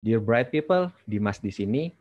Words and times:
Dear 0.00 0.16
Bright 0.24 0.48
People, 0.48 0.88
Dimas 1.04 1.44
di 1.44 1.52
sini. 1.52 1.92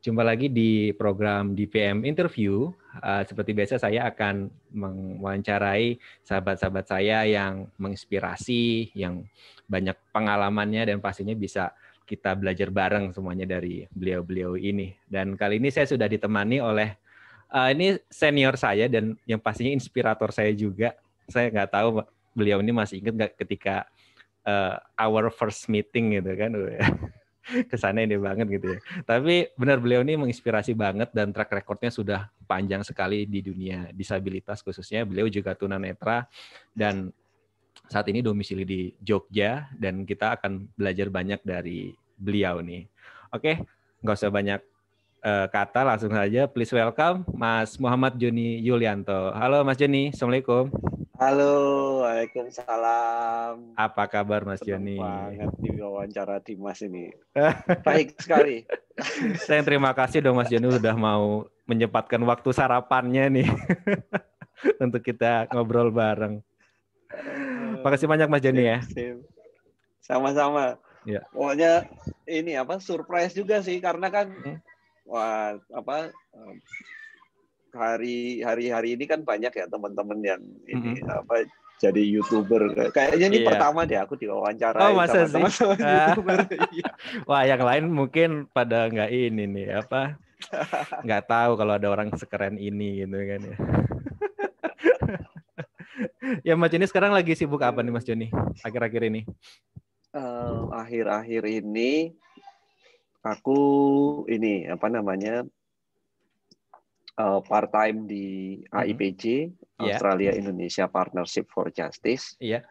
Jumpa 0.00 0.24
lagi 0.24 0.48
di 0.48 0.88
program 0.96 1.52
DPM 1.52 2.00
Interview. 2.00 2.72
Uh, 2.96 3.20
seperti 3.28 3.52
biasa 3.52 3.76
saya 3.76 4.08
akan 4.08 4.48
mewawancarai 4.72 6.00
sahabat-sahabat 6.24 6.88
saya 6.88 7.28
yang 7.28 7.68
menginspirasi, 7.76 8.96
yang 8.96 9.28
banyak 9.68 9.92
pengalamannya 10.16 10.96
dan 10.96 10.98
pastinya 11.04 11.36
bisa 11.36 11.76
kita 12.08 12.32
belajar 12.32 12.72
bareng 12.72 13.12
semuanya 13.12 13.44
dari 13.44 13.84
beliau-beliau 13.92 14.56
ini. 14.56 14.96
Dan 15.04 15.36
kali 15.36 15.60
ini 15.60 15.68
saya 15.68 15.84
sudah 15.84 16.08
ditemani 16.08 16.56
oleh 16.56 16.96
uh, 17.52 17.68
ini 17.68 18.00
senior 18.08 18.56
saya 18.56 18.88
dan 18.88 19.12
yang 19.28 19.44
pastinya 19.44 19.76
inspirator 19.76 20.32
saya 20.32 20.56
juga. 20.56 20.96
Saya 21.28 21.52
nggak 21.52 21.68
tahu 21.68 22.00
beliau 22.32 22.64
ini 22.64 22.72
masih 22.72 23.04
ingat 23.04 23.12
nggak 23.12 23.32
ketika 23.44 23.84
uh, 24.48 24.80
our 24.96 25.28
first 25.28 25.68
meeting 25.68 26.16
gitu 26.16 26.32
kan 26.32 26.56
kesannya 27.70 28.06
ini 28.06 28.16
banget 28.18 28.46
gitu 28.48 28.66
ya. 28.76 28.78
Tapi 29.02 29.50
benar 29.58 29.82
beliau 29.82 30.00
ini 30.06 30.14
menginspirasi 30.18 30.72
banget 30.78 31.10
dan 31.10 31.34
track 31.34 31.50
recordnya 31.50 31.90
sudah 31.90 32.20
panjang 32.46 32.86
sekali 32.86 33.26
di 33.26 33.42
dunia 33.42 33.90
disabilitas 33.90 34.62
khususnya 34.62 35.02
beliau 35.02 35.26
juga 35.26 35.54
tunanetra. 35.58 36.26
Dan 36.70 37.10
saat 37.90 38.06
ini 38.08 38.24
domisili 38.24 38.64
di 38.64 38.80
Jogja 39.02 39.68
dan 39.76 40.06
kita 40.06 40.38
akan 40.40 40.70
belajar 40.76 41.08
banyak 41.12 41.40
dari 41.42 41.92
beliau 42.16 42.62
nih. 42.62 42.86
Oke 43.32 43.64
nggak 44.02 44.18
usah 44.18 44.34
banyak 44.34 44.60
uh, 45.22 45.46
kata 45.46 45.86
langsung 45.86 46.10
saja 46.10 46.50
please 46.50 46.74
welcome 46.74 47.22
Mas 47.34 47.78
Muhammad 47.78 48.18
Joni 48.18 48.58
Yulianto. 48.62 49.30
Halo 49.34 49.62
Mas 49.62 49.78
Joni 49.78 50.10
assalamualaikum 50.10 50.70
Halo, 51.22 51.54
Waalaikumsalam. 52.02 53.78
Apa 53.78 54.10
kabar 54.10 54.42
Mas 54.42 54.58
Joni? 54.58 54.98
banget 54.98 55.54
di 55.62 55.70
wawancara 55.78 56.42
Dimas 56.42 56.82
ini. 56.82 57.14
Baik 57.86 58.18
sekali. 58.18 58.66
Saya 59.38 59.62
terima 59.62 59.94
kasih 59.94 60.18
dong 60.18 60.42
Mas 60.42 60.50
Joni 60.50 60.66
sudah 60.74 60.98
mau 60.98 61.46
menyempatkan 61.70 62.18
waktu 62.26 62.50
sarapannya 62.50 63.38
nih 63.38 63.48
untuk 64.82 64.98
kita 65.06 65.46
ngobrol 65.54 65.94
bareng. 65.94 66.42
Makasih 67.86 68.10
banyak 68.10 68.26
Mas 68.26 68.42
Joni 68.42 68.66
ya. 68.66 68.82
Sama-sama. 70.02 70.74
Ya. 71.06 71.22
Pokoknya 71.30 71.86
ini 72.26 72.58
apa 72.58 72.82
surprise 72.82 73.30
juga 73.30 73.62
sih 73.62 73.78
karena 73.78 74.10
kan 74.10 74.26
hmm? 74.26 74.58
wah 75.06 75.54
apa 75.70 76.10
hari 77.72 78.44
hari 78.44 78.68
hari 78.68 78.88
ini 78.94 79.04
kan 79.08 79.24
banyak 79.24 79.52
ya 79.52 79.66
teman-teman 79.68 80.20
yang 80.20 80.42
ini 80.68 81.00
mm 81.00 81.08
-hmm. 81.08 81.20
apa 81.24 81.48
jadi 81.82 81.98
youtuber 81.98 82.70
kayaknya 82.94 83.26
ini 83.26 83.38
iya. 83.42 83.48
pertama 83.48 83.82
deh 83.82 83.98
aku 83.98 84.14
diwawancara 84.14 84.78
oh, 84.78 84.94
masa 84.94 85.26
sama 85.26 85.50
sih? 85.50 85.66
youtuber 85.66 86.46
iya. 86.78 86.90
wah 87.26 87.42
yang 87.42 87.58
lain 87.58 87.90
mungkin 87.90 88.46
pada 88.54 88.86
nggak 88.86 89.10
ini 89.10 89.44
nih 89.50 89.82
apa 89.82 90.14
nggak 91.04 91.22
tahu 91.26 91.58
kalau 91.58 91.74
ada 91.74 91.88
orang 91.90 92.14
sekeren 92.14 92.54
ini 92.54 93.02
gitu 93.02 93.18
kan 93.18 93.40
ya 93.42 93.56
ya 96.52 96.54
Mas 96.54 96.70
Joni 96.70 96.86
sekarang 96.86 97.10
lagi 97.10 97.34
sibuk 97.34 97.62
apa 97.66 97.82
nih 97.82 97.92
Mas 97.92 98.06
Joni 98.06 98.30
akhir-akhir 98.62 99.02
ini 99.10 99.26
akhir-akhir 100.70 101.42
uh, 101.42 101.50
ini 101.50 102.14
aku 103.26 103.58
ini 104.30 104.70
apa 104.70 104.86
namanya 104.86 105.42
uh, 107.18 107.40
part 107.44 107.70
time 107.72 108.08
di 108.08 108.58
AIPJ 108.72 109.24
mm-hmm. 109.48 109.82
yeah. 109.82 109.96
Australia 109.96 110.30
Indonesia 110.32 110.84
Partnership 110.88 111.48
for 111.50 111.68
Justice. 111.72 112.36
Iya. 112.38 112.62
Yeah. 112.62 112.64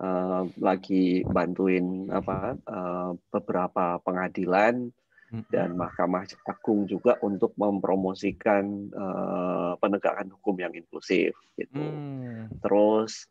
Uh, 0.00 0.48
lagi 0.56 1.20
bantuin 1.28 2.08
apa 2.08 2.56
uh, 2.56 3.12
beberapa 3.28 4.00
pengadilan 4.00 4.88
mm-hmm. 4.88 5.52
dan 5.52 5.76
Mahkamah 5.76 6.24
Agung 6.48 6.88
juga 6.88 7.20
untuk 7.20 7.52
mempromosikan 7.60 8.88
uh, 8.96 9.76
penegakan 9.76 10.32
hukum 10.32 10.56
yang 10.56 10.72
inklusif 10.72 11.36
gitu. 11.60 11.84
Mm. 11.84 12.48
Terus 12.64 13.28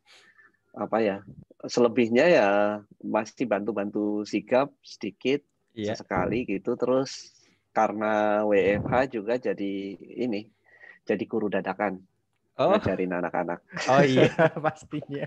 apa 0.77 1.01
ya 1.01 1.17
selebihnya 1.65 2.25
ya 2.29 2.49
masih 3.01 3.49
bantu-bantu 3.49 4.21
sigap 4.29 4.69
sedikit 4.85 5.41
yeah. 5.73 5.97
sesekali 5.97 6.45
gitu 6.45 6.77
terus 6.77 7.38
karena 7.73 8.43
WFH 8.45 8.93
juga 9.13 9.37
jadi 9.37 9.73
ini 9.97 10.49
jadi 11.05 11.23
guru 11.25 11.49
dadakan 11.49 12.01
oh. 12.59 12.75
ngajarin 12.75 13.15
anak-anak. 13.15 13.59
Oh 13.89 14.03
iya 14.03 14.29
pastinya. 14.65 15.25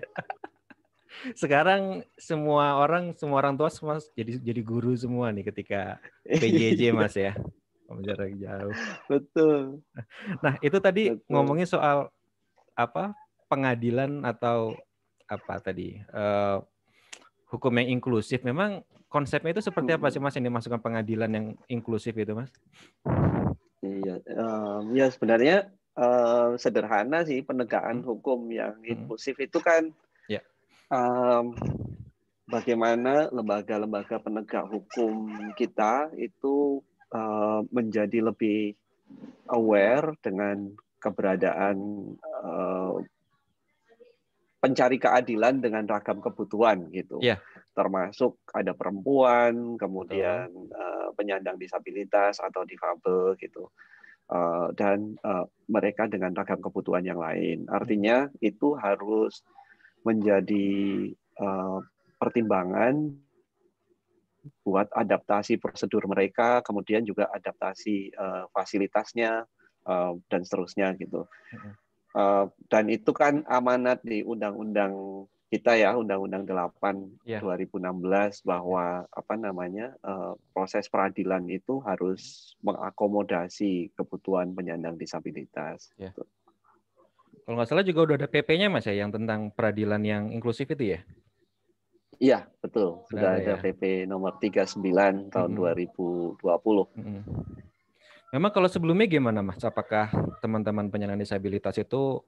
Sekarang 1.37 2.03
semua 2.17 2.81
orang 2.81 3.13
semua 3.17 3.45
orang 3.45 3.55
tua 3.55 3.69
semua 3.69 4.01
jadi 4.17 4.41
jadi 4.41 4.61
guru 4.65 4.95
semua 4.97 5.33
nih 5.33 5.49
ketika 5.51 5.99
PJJ 6.43 6.93
Mas 6.95 7.17
ya. 7.17 7.35
Jarak 7.93 8.33
jauh. 8.41 8.73
Betul. 9.05 9.85
Nah, 10.41 10.57
itu 10.65 10.81
tadi 10.81 11.13
Betul. 11.13 11.29
ngomongin 11.29 11.69
soal 11.69 12.09
apa? 12.73 13.13
pengadilan 13.53 14.25
atau 14.25 14.73
apa 15.29 15.61
tadi? 15.61 16.01
Uh, 16.09 16.65
hukum 17.53 17.77
yang 17.77 18.01
inklusif. 18.01 18.41
Memang 18.41 18.81
konsepnya 19.13 19.53
itu 19.53 19.61
seperti 19.61 19.93
apa 19.93 20.09
sih 20.09 20.17
Mas 20.17 20.33
yang 20.41 20.49
dimasukkan 20.49 20.81
pengadilan 20.81 21.31
yang 21.31 21.47
inklusif 21.69 22.17
itu, 22.17 22.33
Mas? 22.33 22.49
Iya, 23.85 24.17
um, 24.41 24.97
ya 24.97 25.13
sebenarnya 25.13 25.69
uh, 25.99 26.57
sederhana 26.57 27.27
sih 27.29 27.45
penegakan 27.45 28.01
hmm. 28.01 28.09
hukum 28.09 28.49
yang 28.49 28.79
hmm. 28.81 28.89
inklusif 28.89 29.37
itu 29.37 29.61
kan 29.61 29.93
yeah. 30.31 30.41
Ya. 30.41 30.97
um, 30.97 31.53
bagaimana 32.49 33.29
lembaga-lembaga 33.35 34.23
penegak 34.23 34.71
hukum 34.71 35.29
kita 35.59 36.15
itu 36.17 36.81
uh, 37.13 37.61
menjadi 37.75 38.33
lebih 38.33 38.79
aware 39.53 40.17
dengan 40.25 40.73
keberadaan 41.03 41.77
uh, 42.23 43.03
pencari 44.63 44.95
keadilan 45.03 45.59
dengan 45.59 45.85
ragam 45.91 46.23
kebutuhan 46.23 46.87
gitu. 46.95 47.19
Yeah. 47.19 47.43
Termasuk 47.73 48.45
ada 48.53 48.77
perempuan, 48.77 49.81
kemudian 49.81 50.53
uh, 50.53 51.09
penyandang 51.17 51.57
disabilitas 51.57 52.37
atau 52.41 52.69
difabel 52.69 53.37
gitu. 53.41 53.73
Uh, 54.33 54.73
dan 54.77 55.17
uh, 55.25 55.45
mereka 55.69 56.09
dengan 56.09 56.33
ragam 56.33 56.61
kebutuhan 56.61 57.05
yang 57.05 57.21
lain. 57.21 57.69
Artinya 57.69 58.29
itu 58.41 58.73
harus 58.77 59.45
menjadi 60.05 61.11
uh, 61.41 61.81
pertimbangan 62.17 63.13
buat 64.67 64.91
adaptasi 64.91 65.59
prosedur 65.59 66.07
mereka, 66.11 66.63
kemudian 66.67 67.07
juga 67.07 67.31
adaptasi 67.31 68.11
uh, 68.15 68.45
fasilitasnya 68.51 69.47
uh, 69.87 70.13
dan 70.27 70.41
seterusnya 70.43 70.95
gitu. 70.99 71.27
Uh, 72.13 72.51
dan 72.69 72.91
itu 72.93 73.11
kan 73.15 73.47
amanat 73.49 74.03
di 74.05 74.21
undang-undang 74.21 75.25
kita 75.53 75.77
ya 75.77 75.93
Undang-Undang 76.01 76.49
8 76.49 77.29
yeah. 77.29 77.45
2016 77.45 77.77
bahwa 78.49 79.05
apa 79.13 79.35
namanya 79.37 79.93
uh, 80.01 80.33
proses 80.57 80.89
peradilan 80.89 81.45
itu 81.53 81.85
harus 81.85 82.57
mengakomodasi 82.65 83.93
kebutuhan 83.93 84.57
penyandang 84.57 84.97
disabilitas. 84.97 85.93
Yeah. 86.01 86.17
Gitu. 86.17 86.25
Kalau 87.45 87.61
nggak 87.61 87.69
salah 87.69 87.85
juga 87.85 88.01
udah 88.09 88.17
ada 88.17 88.29
PP-nya 88.33 88.73
mas 88.73 88.89
ya 88.89 88.97
yang 88.97 89.13
tentang 89.13 89.53
peradilan 89.53 90.01
yang 90.01 90.33
inklusif 90.33 90.73
itu 90.73 90.97
ya? 90.97 91.05
Iya 92.17 92.49
betul 92.65 93.05
sudah, 93.13 93.37
ada 93.37 93.59
ya. 93.59 93.61
PP 93.61 94.09
nomor 94.09 94.41
39 94.41 94.81
tahun 95.29 95.51
-hmm. 95.53 96.41
2020. 96.41 96.41
-hmm. 96.41 97.23
Memang 98.33 98.51
kalau 98.57 98.73
sebelumnya 98.73 99.05
gimana 99.05 99.45
Mas? 99.45 99.61
Apakah 99.61 100.09
teman-teman 100.41 100.89
penyandang 100.89 101.21
disabilitas 101.21 101.77
itu 101.77 102.25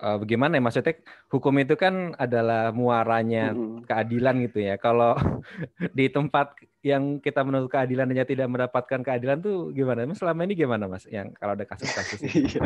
uh, 0.00 0.16
bagaimana 0.18 0.56
ya 0.58 0.62
maksudnya 0.64 0.96
hukum 1.28 1.54
itu 1.60 1.76
kan 1.76 2.16
adalah 2.16 2.72
muaranya 2.72 3.52
mm-hmm. 3.52 3.86
keadilan 3.86 4.34
gitu 4.48 4.58
ya. 4.64 4.74
Kalau 4.80 5.14
di 5.98 6.08
tempat 6.08 6.56
yang 6.80 7.20
kita 7.20 7.44
menuntut 7.44 7.68
keadilan 7.68 8.08
hanya 8.08 8.24
tidak 8.24 8.48
mendapatkan 8.48 9.04
keadilan 9.04 9.44
tuh 9.44 9.68
gimana? 9.76 10.08
Mas 10.08 10.16
selama 10.16 10.48
ini 10.48 10.54
gimana 10.56 10.88
Mas? 10.88 11.04
Yang 11.04 11.36
kalau 11.36 11.52
ada 11.52 11.64
kasus-kasus 11.68 12.20
iya. 12.32 12.64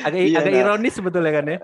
agak 0.00 0.20
iya, 0.24 0.38
agak 0.40 0.52
nah. 0.56 0.60
ironis 0.64 0.94
sebetulnya 0.96 1.32
kan 1.36 1.44
ya. 1.44 1.58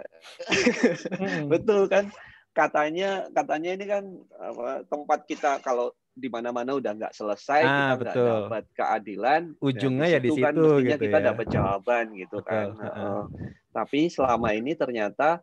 Betul 1.53 1.89
kan? 1.89 2.13
Katanya 2.53 3.33
katanya 3.33 3.71
ini 3.73 3.85
kan 3.89 4.05
apa, 4.37 4.85
tempat 4.85 5.25
kita 5.25 5.61
kalau 5.65 5.97
di 6.13 6.29
mana-mana 6.29 6.77
udah 6.77 6.93
nggak 6.93 7.17
selesai 7.17 7.63
ah, 7.65 7.97
kita 7.97 8.13
nggak 8.13 8.15
dapat 8.45 8.65
keadilan 8.77 9.43
ujungnya 9.65 10.07
ya 10.13 10.21
di 10.21 10.29
situ 10.29 10.45
kan 10.45 10.53
mestinya 10.53 10.85
gitu 10.85 11.05
kita 11.09 11.19
ya. 11.19 11.25
dapat 11.33 11.47
jawaban 11.49 12.05
gitu 12.13 12.37
betul. 12.45 12.49
kan 12.53 12.69
uh, 12.85 13.25
tapi 13.73 14.01
selama 14.13 14.53
ini 14.53 14.77
ternyata 14.77 15.41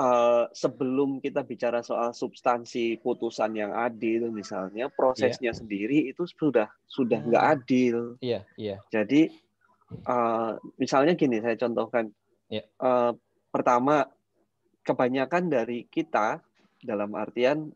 uh, 0.00 0.48
sebelum 0.56 1.20
kita 1.20 1.44
bicara 1.44 1.84
soal 1.84 2.16
substansi 2.16 3.04
putusan 3.04 3.52
yang 3.52 3.76
adil 3.76 4.32
misalnya 4.32 4.88
prosesnya 4.88 5.52
yeah. 5.52 5.58
sendiri 5.60 5.98
itu 6.08 6.24
sudah 6.24 6.72
sudah 6.88 7.20
hmm. 7.20 7.28
nggak 7.28 7.44
adil 7.60 8.16
iya 8.24 8.40
yeah, 8.56 8.72
yeah. 8.72 8.78
jadi 8.88 9.28
uh, 10.08 10.56
misalnya 10.80 11.12
gini 11.20 11.44
saya 11.44 11.60
contohkan 11.60 12.08
yeah. 12.48 12.64
Iya. 12.64 12.64
uh, 12.80 13.12
pertama 13.52 14.08
kebanyakan 14.82 15.50
dari 15.50 15.86
kita 15.86 16.42
dalam 16.82 17.14
artian 17.14 17.70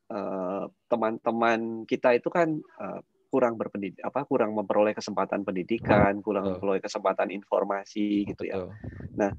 teman-teman 0.91 1.61
uh, 1.83 1.85
kita 1.87 2.19
itu 2.19 2.27
kan 2.27 2.59
uh, 2.83 2.99
kurang 3.31 3.55
berpendidik 3.55 4.03
apa 4.03 4.27
kurang 4.27 4.55
memperoleh 4.55 4.95
kesempatan 4.95 5.47
pendidikan, 5.47 6.19
kurang 6.23 6.57
memperoleh 6.57 6.83
kesempatan 6.83 7.31
informasi 7.31 8.27
gitu 8.27 8.43
ya. 8.47 8.67
Nah, 9.15 9.31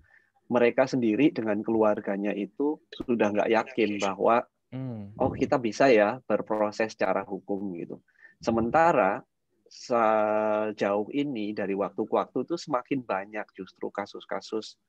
mereka 0.47 0.87
sendiri 0.87 1.35
dengan 1.35 1.59
keluarganya 1.59 2.31
itu 2.31 2.79
sudah 2.95 3.35
nggak 3.35 3.51
yakin 3.51 3.99
bahwa 3.99 4.47
hmm. 4.71 5.19
oh 5.19 5.31
kita 5.35 5.59
bisa 5.59 5.91
ya 5.91 6.23
berproses 6.23 6.95
secara 6.95 7.27
hukum 7.27 7.75
gitu. 7.75 7.99
Sementara 8.39 9.19
sejauh 9.67 11.11
ini 11.11 11.51
dari 11.51 11.75
waktu 11.75 12.07
ke 12.07 12.13
waktu 12.15 12.47
itu 12.47 12.55
semakin 12.55 13.03
banyak 13.03 13.47
justru 13.51 13.91
kasus-kasus 13.91 14.79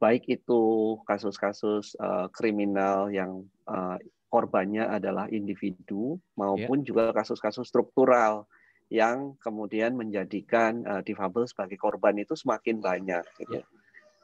baik 0.00 0.24
itu 0.26 0.62
kasus-kasus 1.04 1.96
uh, 2.00 2.32
kriminal 2.32 3.12
yang 3.12 3.44
uh, 3.68 4.00
korbannya 4.30 4.86
adalah 4.86 5.26
individu 5.28 6.16
maupun 6.38 6.80
yeah. 6.80 6.86
juga 6.86 7.04
kasus-kasus 7.12 7.68
struktural 7.68 8.46
yang 8.90 9.38
kemudian 9.38 9.94
menjadikan 9.94 10.82
uh, 10.86 11.02
difabel 11.02 11.46
sebagai 11.46 11.78
korban 11.78 12.18
itu 12.18 12.34
semakin 12.34 12.82
banyak. 12.82 13.22
Gitu. 13.38 13.62
Yeah. 13.62 13.66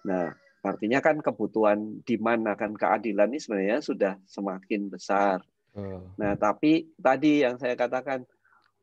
Nah, 0.07 0.27
artinya 0.63 0.99
kan 0.99 1.23
kebutuhan 1.23 2.03
di 2.03 2.19
mana 2.19 2.59
akan 2.59 2.75
keadilan 2.75 3.31
ini 3.31 3.39
sebenarnya 3.39 3.79
sudah 3.83 4.15
semakin 4.27 4.91
besar. 4.91 5.43
Uh. 5.75 6.03
Nah, 6.19 6.35
tapi 6.35 6.91
tadi 6.99 7.47
yang 7.47 7.59
saya 7.61 7.79
katakan 7.79 8.27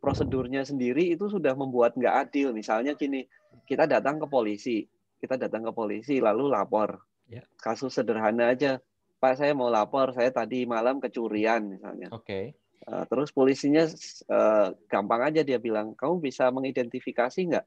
prosedurnya 0.03 0.67
sendiri 0.67 1.15
itu 1.15 1.31
sudah 1.31 1.55
membuat 1.55 1.95
nggak 1.95 2.15
adil. 2.29 2.51
Misalnya 2.51 2.95
gini, 3.00 3.23
kita 3.63 3.88
datang 3.88 4.19
ke 4.19 4.27
polisi, 4.27 4.83
kita 5.23 5.39
datang 5.39 5.63
ke 5.63 5.71
polisi 5.71 6.19
lalu 6.19 6.51
lapor. 6.51 6.99
Ya. 7.31 7.47
Kasus 7.55 7.95
sederhana 7.95 8.51
aja, 8.51 8.83
Pak 9.23 9.39
saya 9.39 9.55
mau 9.55 9.71
lapor, 9.71 10.11
saya 10.11 10.35
tadi 10.35 10.67
malam 10.67 10.99
kecurian 10.99 11.63
misalnya. 11.71 12.11
Oke. 12.11 12.27
Okay. 12.27 12.45
Uh, 12.83 13.07
terus 13.07 13.31
polisinya 13.31 13.87
uh, 14.27 14.75
gampang 14.91 15.31
aja 15.31 15.39
dia 15.47 15.55
bilang, 15.63 15.95
kamu 15.95 16.19
bisa 16.19 16.51
mengidentifikasi 16.51 17.39
nggak 17.55 17.65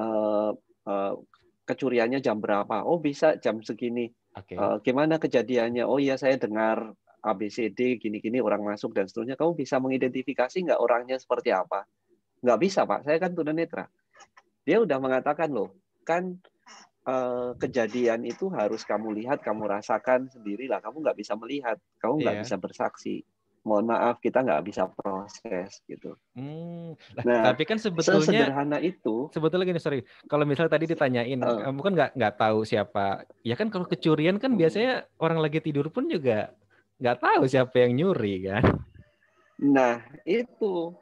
uh, 0.00 0.56
uh, 0.88 1.12
kecuriannya 1.68 2.24
jam 2.24 2.40
berapa? 2.40 2.80
Oh 2.88 2.96
bisa 2.96 3.36
jam 3.36 3.60
segini. 3.60 4.08
Okay. 4.32 4.56
Uh, 4.56 4.80
gimana 4.80 5.20
kejadiannya? 5.20 5.84
Oh 5.84 6.00
iya 6.00 6.16
saya 6.16 6.40
dengar 6.40 6.96
ABCD 7.20 8.00
gini-gini 8.00 8.40
orang 8.40 8.64
masuk 8.64 8.96
dan 8.96 9.04
seterusnya, 9.04 9.36
kamu 9.36 9.52
bisa 9.52 9.76
mengidentifikasi 9.82 10.56
nggak 10.64 10.80
orangnya 10.80 11.20
seperti 11.20 11.52
apa? 11.52 11.84
Nggak 12.40 12.58
bisa 12.62 12.88
Pak, 12.88 13.04
saya 13.04 13.20
kan 13.20 13.36
tunanetra. 13.36 13.84
Dia 14.64 14.80
udah 14.80 14.96
mengatakan 14.96 15.52
loh, 15.52 15.76
kan 16.06 16.38
eh, 17.06 17.50
kejadian 17.62 18.26
itu 18.26 18.50
harus 18.50 18.82
kamu 18.82 19.14
lihat, 19.22 19.40
kamu 19.40 19.70
rasakan 19.70 20.26
sendiri 20.28 20.66
lah. 20.66 20.82
Kamu 20.82 21.00
nggak 21.00 21.18
bisa 21.18 21.38
melihat, 21.38 21.78
kamu 22.02 22.22
nggak 22.22 22.36
yeah. 22.36 22.44
bisa 22.44 22.56
bersaksi. 22.58 23.16
Mohon 23.66 23.98
maaf, 23.98 24.22
kita 24.22 24.46
nggak 24.46 24.62
bisa 24.62 24.86
proses 24.86 25.82
gitu. 25.90 26.14
Hmm. 26.38 26.94
Nah, 27.26 27.50
tapi 27.50 27.66
kan 27.66 27.82
sebetulnya 27.82 28.22
sederhana 28.22 28.78
itu. 28.78 29.26
Sebetulnya 29.34 29.66
gini, 29.66 29.82
sorry. 29.82 30.06
Kalau 30.30 30.46
misalnya 30.46 30.78
tadi 30.78 30.86
ditanyain, 30.86 31.42
uh, 31.42 31.66
kamu 31.66 31.80
kan 31.82 31.92
nggak 31.98 32.10
nggak 32.14 32.34
tahu 32.38 32.62
siapa. 32.62 33.26
Ya 33.42 33.58
kan 33.58 33.66
kalau 33.74 33.90
kecurian 33.90 34.38
kan 34.38 34.54
biasanya 34.54 35.10
orang 35.18 35.42
lagi 35.42 35.58
tidur 35.58 35.90
pun 35.90 36.06
juga 36.06 36.54
nggak 37.02 37.18
tahu 37.18 37.42
siapa 37.50 37.74
yang 37.82 37.98
nyuri 37.98 38.46
kan. 38.46 38.64
Nah 39.58 39.98
itu, 40.22 40.94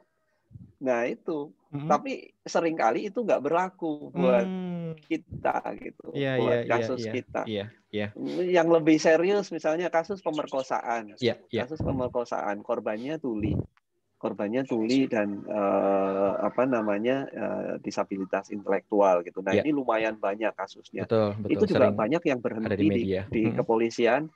nah 0.81 1.05
itu. 1.05 1.53
Hmm. 1.75 1.89
Tapi 1.91 2.31
sering 2.45 2.79
kali 2.79 3.11
itu 3.11 3.25
nggak 3.25 3.43
berlaku 3.43 4.13
buat 4.15 4.47
hmm. 4.47 5.01
kita 5.11 5.59
gitu, 5.83 6.15
yeah, 6.15 6.39
buat 6.39 6.59
yeah, 6.63 6.71
kasus 6.71 7.01
yeah, 7.03 7.13
kita. 7.13 7.41
Yeah, 7.45 7.67
yeah. 7.91 8.09
Yang 8.39 8.67
lebih 8.79 8.97
serius 9.01 9.51
misalnya 9.51 9.91
kasus 9.91 10.23
pemerkosaan, 10.23 11.19
yeah, 11.19 11.35
yeah. 11.51 11.67
kasus 11.67 11.83
pemerkosaan, 11.83 12.63
korbannya 12.63 13.19
tuli, 13.19 13.53
korbannya 14.15 14.63
tuli 14.63 15.11
dan 15.11 15.43
uh, 15.51 16.39
apa 16.39 16.63
namanya 16.63 17.27
uh, 17.35 17.73
disabilitas 17.83 18.49
intelektual 18.55 19.21
gitu. 19.27 19.43
Nah 19.43 19.57
yeah. 19.57 19.67
ini 19.67 19.75
lumayan 19.75 20.15
banyak 20.15 20.55
kasusnya. 20.55 21.03
Betul, 21.03 21.35
betul. 21.43 21.51
Itu 21.51 21.63
juga 21.75 21.91
Sering 21.91 21.99
banyak 21.99 22.23
yang 22.23 22.39
berhenti 22.39 22.75
di, 22.79 22.87
di, 22.89 23.03
di 23.29 23.41
hmm. 23.51 23.55
kepolisian 23.59 24.31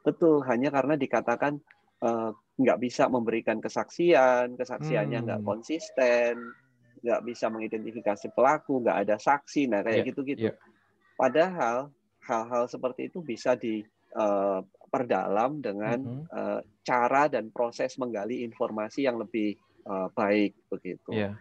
Betul, 0.00 0.40
hanya 0.48 0.72
karena 0.72 0.96
dikatakan 0.96 1.60
uh, 2.00 2.32
nggak 2.60 2.78
bisa 2.78 3.08
memberikan 3.08 3.56
kesaksian, 3.58 4.60
kesaksiannya 4.60 5.18
hmm. 5.20 5.26
nggak 5.26 5.42
konsisten, 5.48 6.52
nggak 7.00 7.20
bisa 7.24 7.48
mengidentifikasi 7.48 8.28
pelaku, 8.36 8.84
nggak 8.84 9.08
ada 9.08 9.16
saksi, 9.16 9.72
nah 9.72 9.80
kayak 9.80 10.04
iya, 10.04 10.08
gitu-gitu. 10.12 10.52
Yeah, 10.52 10.56
yeah. 10.56 11.16
Padahal 11.16 11.88
hal-hal 12.28 12.68
seperti 12.68 13.08
itu 13.08 13.24
bisa 13.24 13.56
diperdalam 13.56 15.52
eh, 15.52 15.56
uh, 15.56 15.62
dengan 15.64 15.98
mm 15.98 16.12
-hmm. 16.12 16.28
uh, 16.28 16.60
cara 16.84 17.32
dan 17.32 17.48
proses 17.48 17.96
menggali 17.96 18.44
informasi 18.44 19.08
yang 19.08 19.16
lebih 19.16 19.56
uh, 19.88 20.12
baik 20.12 20.52
begitu. 20.68 21.16
Yeah. 21.16 21.40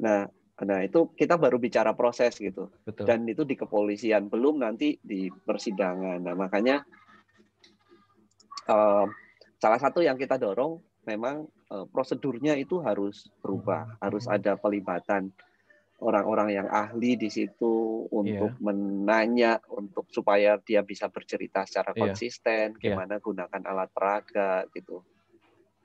Nah, 0.00 0.28
nah 0.60 0.84
itu 0.84 1.16
kita 1.16 1.40
baru 1.40 1.56
bicara 1.56 1.96
proses 1.96 2.36
gitu, 2.36 2.68
Betul. 2.84 3.08
dan 3.08 3.24
itu 3.24 3.48
di 3.48 3.56
kepolisian 3.56 4.28
belum 4.28 4.60
nanti 4.60 5.00
di 5.00 5.32
persidangan. 5.32 6.20
Nah 6.20 6.36
makanya 6.36 6.84
uh, 8.68 9.08
salah 9.60 9.76
satu 9.76 10.00
yang 10.00 10.16
kita 10.16 10.40
dorong 10.40 10.80
memang 11.04 11.44
uh, 11.68 11.84
prosedurnya 11.88 12.56
itu 12.56 12.80
harus 12.80 13.28
berubah, 13.44 14.00
harus 14.00 14.24
ada 14.24 14.56
pelibatan 14.56 15.28
orang-orang 16.00 16.56
yang 16.56 16.68
ahli 16.72 17.12
di 17.20 17.28
situ 17.28 18.08
untuk 18.08 18.56
yeah. 18.56 18.64
menanya 18.64 19.60
untuk 19.68 20.08
supaya 20.08 20.56
dia 20.64 20.80
bisa 20.80 21.12
bercerita 21.12 21.68
secara 21.68 21.92
yeah. 21.92 22.00
konsisten 22.00 22.72
iya. 22.80 22.96
gimana 22.96 23.20
yeah. 23.20 23.24
gunakan 23.24 23.62
alat 23.68 23.90
peraga 23.92 24.64
gitu. 24.72 25.04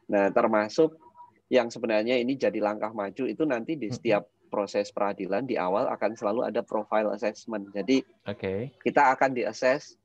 Nah, 0.08 0.32
termasuk 0.32 0.96
yang 1.52 1.68
sebenarnya 1.68 2.16
ini 2.16 2.40
jadi 2.40 2.58
langkah 2.64 2.96
maju 2.96 3.24
itu 3.28 3.44
nanti 3.44 3.76
di 3.76 3.92
setiap 3.92 4.26
proses 4.48 4.88
peradilan 4.90 5.44
di 5.44 5.60
awal 5.60 5.92
akan 5.92 6.16
selalu 6.16 6.48
ada 6.48 6.64
profile 6.64 7.12
assessment. 7.12 7.70
Jadi 7.76 8.00
okay. 8.24 8.72
kita 8.82 9.12
akan 9.14 9.36
diakses 9.36 10.00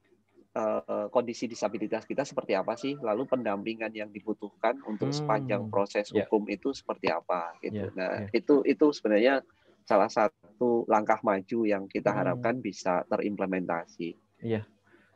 uh, 0.55 1.07
kondisi 1.13 1.47
disabilitas 1.47 2.07
kita 2.07 2.27
seperti 2.27 2.59
apa 2.59 2.75
sih, 2.75 2.99
lalu 2.99 3.27
pendampingan 3.27 3.93
yang 3.95 4.11
dibutuhkan 4.11 4.79
untuk 4.87 5.11
hmm. 5.15 5.17
sepanjang 5.17 5.63
proses 5.71 6.11
yeah. 6.11 6.27
hukum 6.27 6.47
itu 6.51 6.75
seperti 6.75 7.11
apa 7.11 7.55
gitu. 7.63 7.91
Yeah. 7.91 7.95
Nah, 7.95 8.27
yeah. 8.27 8.35
itu 8.35 8.63
itu 8.67 8.87
sebenarnya 8.91 9.45
salah 9.87 10.11
satu 10.11 10.87
langkah 10.87 11.19
maju 11.23 11.59
yang 11.67 11.87
kita 11.87 12.11
hmm. 12.11 12.19
harapkan 12.19 12.55
hmm. 12.59 12.65
bisa 12.65 13.03
terimplementasi. 13.07 14.17
Iya. 14.43 14.63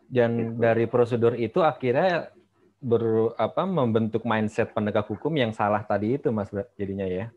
Dan 0.05 0.31
gitu. 0.37 0.61
dari 0.61 0.85
prosedur 0.87 1.35
itu 1.35 1.65
akhirnya 1.65 2.29
ber 2.85 3.33
apa 3.41 3.65
membentuk 3.65 4.29
mindset 4.29 4.77
penegak 4.77 5.09
hukum 5.09 5.33
yang 5.33 5.57
salah 5.57 5.81
tadi 5.81 6.21
itu 6.21 6.29
Mas 6.29 6.53
jadinya 6.77 7.09
ya. 7.09 7.33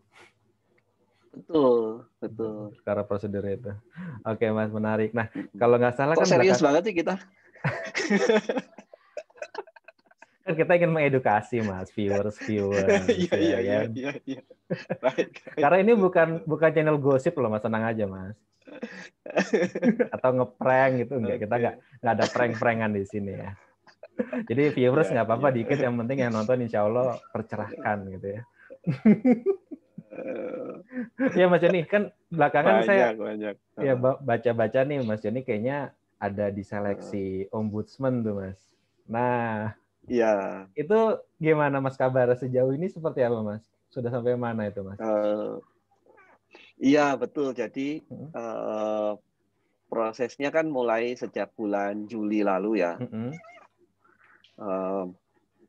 Betul, 1.31 2.01
betul. 2.17 2.73
Karena 2.81 3.03
prosedur 3.05 3.45
itu. 3.45 3.69
Oke, 4.25 4.49
Mas, 4.49 4.73
menarik. 4.73 5.13
Nah, 5.13 5.29
kalau 5.53 5.77
nggak 5.77 5.93
salah 5.93 6.17
Kok 6.17 6.25
kan 6.25 6.33
serius 6.33 6.57
belakang... 6.57 6.65
banget 6.65 6.81
sih 6.89 6.95
kita 6.97 7.15
kan 10.47 10.55
kita 10.55 10.71
ingin 10.79 10.91
mengedukasi 10.95 11.59
mas 11.59 11.91
viewers 11.91 12.39
viewers 12.39 13.03
iya, 13.11 13.35
ya, 13.35 13.39
iya, 13.39 13.57
iya, 13.59 13.79
iya, 13.91 14.11
iya. 14.23 14.41
karena 15.59 15.77
ini 15.83 15.93
bukan 15.99 16.47
bukan 16.47 16.71
channel 16.71 16.95
gosip 16.95 17.35
loh 17.35 17.51
mas 17.51 17.59
tenang 17.59 17.83
aja 17.83 18.07
mas. 18.07 18.35
Atau 20.11 20.29
ngeprank 20.35 20.91
gitu 21.03 21.19
enggak. 21.19 21.47
Kita 21.47 21.55
nggak 21.55 21.75
nggak 22.03 22.13
ada 22.15 22.25
prank-prankan 22.31 22.91
di 22.95 23.03
sini 23.07 23.31
ya. 23.35 23.51
Jadi 24.47 24.63
viewers 24.73 25.11
nggak 25.11 25.27
apa-apa 25.27 25.53
dikit 25.53 25.77
yang 25.77 25.95
penting 25.99 26.25
yang 26.25 26.33
nonton 26.33 26.63
insya 26.63 26.83
Allah 26.87 27.19
tercerahkan 27.31 27.97
gitu 28.17 28.27
ya. 28.39 28.41
Ya 31.37 31.45
Mas 31.45 31.61
Joni 31.61 31.85
kan 31.85 32.09
belakangan 32.31 32.81
banyak, 32.81 32.87
saya 32.89 33.05
banyak. 33.13 33.55
ya 33.77 33.93
baca-baca 33.99 34.79
nih 34.81 35.05
Mas 35.05 35.21
Joni 35.21 35.45
kayaknya 35.45 35.93
ada 36.17 36.49
di 36.49 36.65
seleksi 36.65 37.45
ombudsman 37.53 38.25
tuh 38.25 38.35
mas. 38.41 38.59
Nah, 39.05 39.73
iya. 40.09 40.65
Itu 40.73 41.21
gimana 41.37 41.77
mas 41.77 41.95
kabar 41.95 42.33
sejauh 42.33 42.73
ini 42.73 42.89
seperti 42.89 43.21
apa 43.21 43.39
mas? 43.45 43.63
Sudah 43.93 44.09
sampai 44.09 44.33
mana 44.33 44.67
itu 44.67 44.81
mas? 44.81 44.97
Uh, 44.97 45.61
iya 46.81 47.13
betul. 47.13 47.53
Jadi 47.53 48.01
hmm. 48.09 48.33
uh, 48.33 49.13
prosesnya 49.87 50.49
kan 50.49 50.67
mulai 50.67 51.13
sejak 51.13 51.53
bulan 51.53 52.09
Juli 52.09 52.41
lalu 52.41 52.81
ya. 52.81 52.97
Hmm. 52.97 53.31
Uh, 54.57 55.05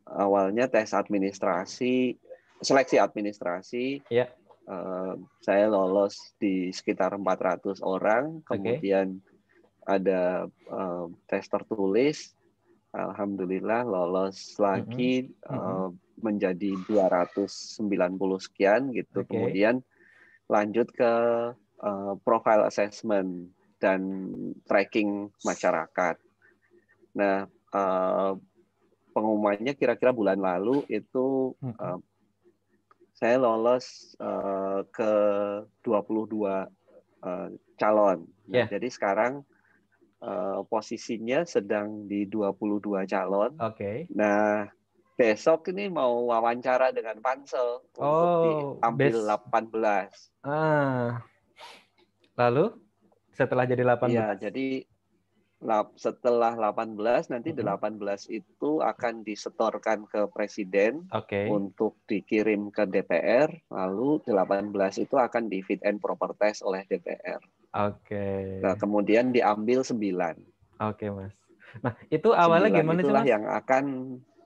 awalnya 0.09 0.65
tes 0.65 0.97
administrasi, 0.97 2.17
seleksi 2.65 2.97
administrasi. 2.97 4.01
Yeah. 4.09 4.33
Uh, 4.69 5.17
saya 5.41 5.65
lolos 5.65 6.37
di 6.37 6.69
sekitar 6.69 7.17
400 7.17 7.81
orang, 7.81 8.45
kemudian 8.45 9.17
okay 9.17 9.28
ada 9.89 10.45
uh, 10.69 11.09
tes 11.25 11.49
tertulis 11.49 12.37
alhamdulillah 12.93 13.89
lolos 13.89 14.61
lagi 14.61 15.25
mm 15.25 15.33
-hmm. 15.49 15.57
uh, 15.57 15.89
menjadi 16.21 16.77
290 16.85 17.89
sekian 18.45 18.93
gitu 18.93 19.25
okay. 19.25 19.31
kemudian 19.33 19.81
lanjut 20.53 20.89
ke 20.93 21.13
uh, 21.81 22.13
profile 22.21 22.69
assessment 22.69 23.49
dan 23.81 24.29
tracking 24.69 25.33
masyarakat 25.47 26.21
nah 27.17 27.49
uh, 27.73 28.37
pengumumannya 29.17 29.73
kira-kira 29.73 30.13
bulan 30.13 30.39
lalu 30.39 30.85
itu 30.93 31.57
uh, 31.65 31.99
saya 33.19 33.35
lolos 33.35 34.15
uh, 34.23 34.87
ke 34.95 35.11
22 35.83 36.39
uh, 36.39 37.49
calon. 37.75 38.19
Nah, 38.47 38.55
yeah. 38.63 38.69
Jadi 38.71 38.95
sekarang 38.95 39.43
uh, 40.23 40.65
posisinya 40.67 41.47
sedang 41.47 42.07
di 42.07 42.27
22 42.27 43.07
calon. 43.07 43.53
Oke. 43.59 43.75
Okay. 43.75 43.97
Nah, 44.15 44.67
besok 45.19 45.75
ini 45.75 45.91
mau 45.91 46.31
wawancara 46.31 46.95
dengan 46.95 47.19
Pansel 47.19 47.83
oh, 47.99 48.15
untuk 48.15 48.59
diambil 48.79 49.15
best. 49.27 50.31
18. 50.47 50.47
Ah. 50.47 51.23
Lalu 52.39 52.79
setelah 53.35 53.67
jadi 53.67 53.83
18? 53.83 54.15
Iya, 54.15 54.29
jadi 54.39 54.87
setelah 55.99 56.55
18 56.55 57.35
nanti 57.35 57.51
mm 57.51 57.67
-hmm. 57.67 57.99
18 57.99 58.31
itu 58.31 58.79
akan 58.79 59.27
disetorkan 59.27 60.07
ke 60.07 60.31
presiden 60.31 61.11
okay. 61.11 61.51
untuk 61.51 61.99
dikirim 62.07 62.71
ke 62.71 62.87
DPR 62.87 63.51
lalu 63.67 64.23
18 64.23 64.71
itu 65.03 65.19
akan 65.19 65.51
di 65.51 65.59
fit 65.67 65.83
and 65.83 65.99
proper 65.99 66.31
test 66.39 66.63
oleh 66.63 66.87
DPR. 66.87 67.43
Oke. 67.77 68.17
Okay. 68.17 68.43
Nah, 68.65 68.75
kemudian 68.79 69.31
diambil 69.31 69.85
9. 69.85 69.97
Oke, 69.97 70.41
okay, 70.81 71.09
Mas. 71.13 71.35
Nah, 71.85 71.93
itu 72.09 72.33
awalnya 72.33 72.81
gimana 72.81 73.01
sih, 73.05 73.13
Mas? 73.13 73.27
yang 73.29 73.45
akan 73.45 73.85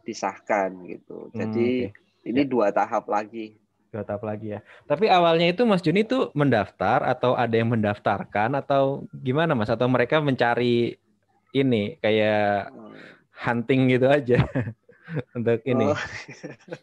disahkan 0.02 0.70
gitu. 0.90 1.30
Hmm, 1.30 1.38
Jadi 1.38 1.92
okay. 1.92 2.26
ini 2.26 2.42
ya. 2.42 2.50
dua 2.50 2.66
tahap 2.74 3.06
lagi 3.06 3.62
dua 3.92 4.02
tahap 4.08 4.24
lagi 4.24 4.56
ya. 4.56 4.60
Tapi 4.88 5.12
awalnya 5.12 5.52
itu 5.52 5.68
Mas 5.68 5.84
Juni 5.84 6.08
itu 6.08 6.32
mendaftar 6.32 7.04
atau 7.04 7.36
ada 7.36 7.52
yang 7.52 7.68
mendaftarkan 7.68 8.56
atau 8.56 9.04
gimana 9.12 9.52
Mas? 9.52 9.68
Atau 9.68 9.86
mereka 9.86 10.24
mencari 10.24 10.96
ini 11.52 12.00
kayak 12.00 12.72
hunting 13.36 13.92
gitu 13.92 14.08
aja 14.08 14.40
untuk 15.36 15.60
ini. 15.68 15.92
Oh. 15.92 16.00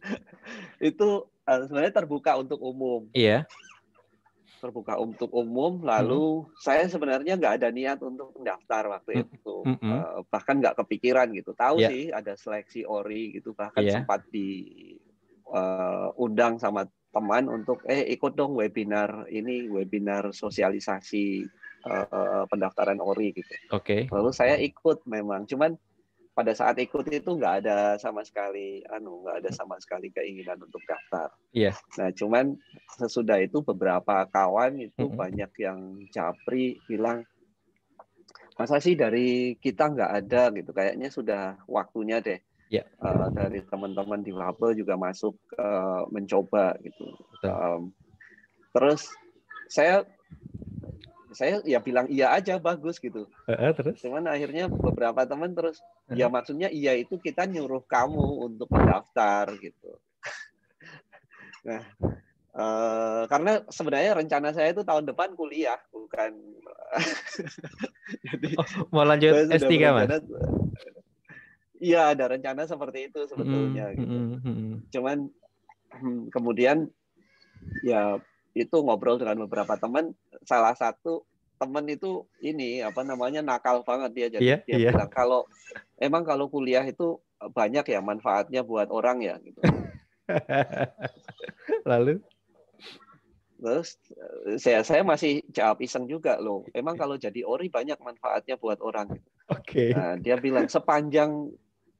itu 0.94 1.26
uh, 1.50 1.60
sebenarnya 1.66 1.94
terbuka 1.98 2.38
untuk 2.38 2.62
umum. 2.62 3.10
Iya. 3.18 3.50
Terbuka 4.60 5.00
untuk 5.00 5.32
umum. 5.32 5.80
Lalu 5.82 6.44
hmm. 6.44 6.52
saya 6.60 6.84
sebenarnya 6.92 7.40
nggak 7.40 7.64
ada 7.64 7.72
niat 7.72 8.04
untuk 8.04 8.36
mendaftar 8.36 9.00
waktu 9.00 9.12
hmm. 9.16 9.24
itu. 9.24 9.56
Hmm. 9.64 9.80
Uh, 9.80 10.22
bahkan 10.28 10.60
nggak 10.60 10.76
kepikiran 10.84 11.32
gitu. 11.32 11.56
Tahu 11.56 11.80
yeah. 11.80 11.90
sih 11.90 12.12
ada 12.12 12.36
seleksi 12.36 12.84
ori 12.84 13.40
gitu. 13.40 13.56
Bahkan 13.56 13.82
yeah. 13.82 14.04
sempat 14.04 14.28
diundang 14.30 14.94
uh, 16.56 16.62
sama 16.62 16.86
teman 17.10 17.50
untuk 17.50 17.82
eh 17.90 18.06
ikut 18.14 18.38
dong 18.38 18.54
webinar 18.54 19.26
ini 19.34 19.66
webinar 19.66 20.30
sosialisasi 20.30 21.42
uh, 21.90 22.46
pendaftaran 22.46 23.02
ori 23.02 23.34
gitu. 23.34 23.56
Oke. 23.74 24.06
Okay. 24.06 24.14
Lalu 24.14 24.30
saya 24.36 24.60
ikut 24.62 25.08
memang, 25.10 25.50
cuman 25.50 25.74
pada 26.40 26.56
saat 26.56 26.80
ikut 26.80 27.04
itu 27.12 27.36
nggak 27.36 27.68
ada 27.68 28.00
sama 28.00 28.24
sekali 28.24 28.80
anu 28.88 29.28
nggak 29.28 29.44
ada 29.44 29.52
sama 29.52 29.76
sekali 29.84 30.08
keinginan 30.08 30.56
untuk 30.64 30.80
daftar. 30.88 31.28
Iya. 31.52 31.76
Yeah. 31.76 32.00
Nah 32.00 32.10
cuman 32.16 32.56
sesudah 32.96 33.44
itu 33.44 33.60
beberapa 33.60 34.24
kawan 34.32 34.80
itu 34.80 35.04
mm 35.04 35.12
-hmm. 35.12 35.20
banyak 35.20 35.52
yang 35.60 35.80
capri 36.08 36.80
bilang 36.88 37.28
masa 38.56 38.80
sih 38.80 38.96
dari 38.96 39.60
kita 39.60 39.92
nggak 39.92 40.12
ada 40.24 40.48
gitu 40.56 40.72
kayaknya 40.72 41.12
sudah 41.12 41.60
waktunya 41.68 42.24
deh 42.24 42.40
yeah. 42.72 42.88
Ya. 43.04 43.12
uh, 43.12 43.28
dari 43.36 43.60
teman-teman 43.68 44.24
di 44.24 44.32
Wabel 44.32 44.80
juga 44.80 44.96
masuk 44.96 45.36
uh, 45.60 46.08
mencoba 46.08 46.80
gitu. 46.80 47.20
Um, 47.44 47.92
terus 48.72 49.12
saya 49.68 50.08
saya 51.40 51.64
ya 51.64 51.80
bilang 51.80 52.12
iya 52.12 52.36
aja 52.36 52.60
bagus 52.60 53.00
gitu. 53.00 53.24
Uh, 53.48 53.72
terus? 53.72 54.04
Cuman 54.04 54.28
akhirnya 54.28 54.68
beberapa 54.68 55.24
teman 55.24 55.56
terus 55.56 55.80
uh. 56.12 56.16
ya 56.20 56.28
maksudnya 56.28 56.68
iya 56.68 57.00
itu 57.00 57.16
kita 57.16 57.48
nyuruh 57.48 57.88
kamu 57.88 58.44
untuk 58.44 58.68
mendaftar 58.68 59.48
gitu. 59.64 59.96
nah, 61.68 61.80
uh, 62.60 63.24
karena 63.32 63.64
sebenarnya 63.72 64.20
rencana 64.20 64.52
saya 64.52 64.76
itu 64.76 64.84
tahun 64.84 65.08
depan 65.08 65.40
kuliah 65.40 65.80
bukan. 65.96 66.36
Jadi 68.28 68.60
oh, 68.60 68.68
mau 68.92 69.08
lanjut 69.08 69.48
S3 69.48 69.72
mas? 69.96 70.20
Iya 71.80 72.12
ada 72.12 72.36
rencana 72.36 72.68
seperti 72.68 73.08
itu 73.08 73.24
sebetulnya. 73.32 73.96
Mm, 73.96 73.96
gitu. 73.96 74.12
Mm, 74.12 74.36
mm, 74.44 74.72
Cuman 74.92 75.18
hmm, 75.96 76.22
kemudian 76.36 76.92
ya 77.88 78.20
itu 78.52 78.76
ngobrol 78.84 79.16
dengan 79.16 79.48
beberapa 79.48 79.80
teman. 79.80 80.12
Salah 80.44 80.76
satu 80.76 81.29
teman 81.60 81.86
itu 81.92 82.24
ini 82.40 82.80
apa 82.80 83.04
namanya 83.04 83.44
nakal 83.44 83.84
banget 83.84 84.12
dia 84.16 84.28
jadi 84.32 84.46
yeah, 84.46 84.60
dia 84.64 84.78
yeah. 84.80 84.92
bilang 84.96 85.12
kalau 85.12 85.44
emang 86.00 86.24
kalau 86.24 86.48
kuliah 86.48 86.82
itu 86.88 87.20
banyak 87.40 87.84
ya 87.84 88.00
manfaatnya 88.00 88.64
buat 88.64 88.88
orang 88.88 89.20
ya 89.20 89.36
gitu. 89.44 89.60
Lalu 91.90 92.24
Terus 93.60 94.00
saya 94.56 94.88
saya 94.88 95.04
masih 95.04 95.44
jawab 95.52 95.84
iseng 95.84 96.08
juga 96.08 96.40
loh. 96.40 96.64
Emang 96.72 96.96
kalau 96.96 97.20
jadi 97.20 97.44
ori 97.44 97.68
banyak 97.68 98.00
manfaatnya 98.00 98.56
buat 98.56 98.80
orang. 98.80 99.20
Oke. 99.52 99.92
Okay. 99.92 99.92
Nah, 99.92 100.16
dia 100.16 100.40
bilang 100.40 100.72
sepanjang 100.72 101.52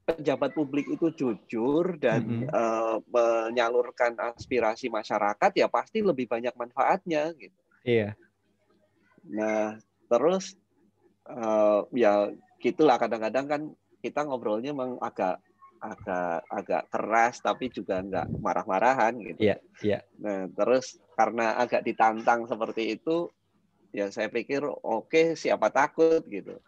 pejabat 0.08 0.56
publik 0.56 0.88
itu 0.88 1.12
jujur 1.12 2.00
dan 2.00 2.24
mm 2.24 2.40
-hmm. 2.42 2.50
uh, 2.50 2.96
menyalurkan 3.12 4.16
aspirasi 4.18 4.88
masyarakat 4.88 5.52
ya 5.54 5.68
pasti 5.68 6.00
lebih 6.00 6.26
banyak 6.26 6.56
manfaatnya 6.56 7.30
gitu. 7.36 7.60
Iya. 7.84 8.16
Nah, 9.28 9.76
terus 10.08 10.56
uh, 11.28 11.84
ya 11.92 12.32
gitulah 12.60 12.96
kadang-kadang 12.96 13.46
kan 13.46 13.62
kita 14.00 14.24
ngobrolnya 14.24 14.72
memang 14.72 14.96
agak 15.00 15.40
agak 15.80 16.44
agak 16.52 16.82
keras 16.92 17.40
tapi 17.40 17.72
juga 17.72 18.04
nggak 18.04 18.40
marah-marahan 18.40 19.16
gitu. 19.20 19.40
Iya, 19.40 19.56
iya. 19.80 19.98
Nah, 20.20 20.48
terus 20.52 21.00
karena 21.16 21.56
agak 21.56 21.84
ditantang 21.84 22.44
seperti 22.44 23.00
itu 23.00 23.32
ya 23.90 24.12
saya 24.12 24.28
pikir 24.28 24.62
oke 24.62 25.08
okay, 25.08 25.26
siapa 25.32 25.72
takut 25.72 26.20
gitu. 26.28 26.60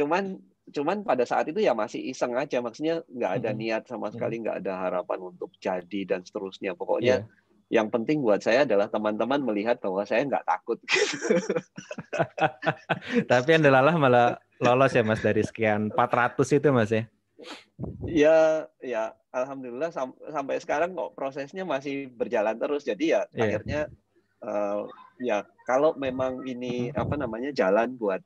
Cuman 0.00 0.40
cuman 0.72 1.02
pada 1.02 1.26
saat 1.26 1.50
itu 1.50 1.58
ya 1.58 1.74
masih 1.74 2.00
iseng 2.00 2.38
aja 2.38 2.62
maksudnya 2.62 3.02
nggak 3.10 3.32
ada 3.42 3.50
niat 3.50 3.82
sama 3.90 4.14
sekali 4.14 4.38
nggak 4.40 4.62
ada 4.62 4.78
harapan 4.78 5.34
untuk 5.34 5.50
jadi 5.58 6.00
dan 6.06 6.22
seterusnya 6.22 6.78
pokoknya 6.78 7.26
yeah. 7.26 7.41
Yang 7.72 7.88
penting 7.88 8.20
buat 8.20 8.44
saya 8.44 8.68
adalah 8.68 8.92
teman-teman 8.92 9.40
melihat 9.40 9.80
bahwa 9.80 10.04
saya 10.04 10.28
nggak 10.28 10.44
takut 10.44 10.76
tapi 13.32 13.50
Andelalah 13.56 13.96
malah 13.96 14.36
lolos 14.60 14.92
ya 14.92 15.00
mas 15.00 15.24
dari 15.24 15.40
sekian 15.40 15.88
400 15.88 16.36
itu 16.60 16.68
mas 16.68 16.92
ya 16.92 17.08
ya 18.04 18.68
ya 18.84 19.16
alhamdulillah 19.32 19.88
sam 19.88 20.12
sampai 20.28 20.60
sekarang 20.60 20.92
kok 20.92 21.16
prosesnya 21.16 21.64
masih 21.64 22.12
berjalan 22.12 22.60
terus 22.60 22.84
jadi 22.84 23.04
ya 23.08 23.22
yeah. 23.32 23.44
akhirnya 23.48 23.80
uh, 24.44 24.84
ya 25.16 25.48
kalau 25.64 25.96
memang 25.96 26.44
ini 26.44 26.92
apa 26.92 27.16
namanya 27.16 27.56
jalan 27.56 27.96
buat 27.96 28.20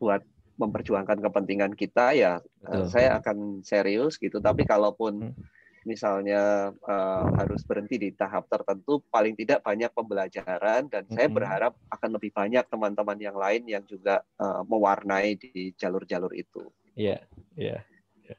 buat 0.00 0.24
memperjuangkan 0.56 1.20
kepentingan 1.20 1.72
kita 1.76 2.16
ya 2.16 2.40
Betul. 2.64 2.88
saya 2.88 3.20
akan 3.20 3.60
serius 3.60 4.16
gitu 4.16 4.40
tapi 4.40 4.64
kalaupun 4.64 5.36
hmm. 5.36 5.61
Misalnya 5.82 6.70
uh, 6.86 7.26
harus 7.38 7.66
berhenti 7.66 7.98
di 7.98 8.10
tahap 8.14 8.46
tertentu 8.46 9.02
paling 9.10 9.34
tidak 9.34 9.62
banyak 9.66 9.90
pembelajaran 9.90 10.86
dan 10.86 11.02
hmm. 11.06 11.14
saya 11.14 11.28
berharap 11.28 11.72
akan 11.90 12.10
lebih 12.16 12.30
banyak 12.30 12.64
teman-teman 12.70 13.18
yang 13.18 13.36
lain 13.36 13.62
yang 13.66 13.84
juga 13.86 14.22
uh, 14.38 14.62
mewarnai 14.66 15.34
di 15.38 15.74
jalur-jalur 15.74 16.30
itu. 16.34 16.70
Iya, 16.94 17.24
iya. 17.58 17.82
iya. 18.22 18.36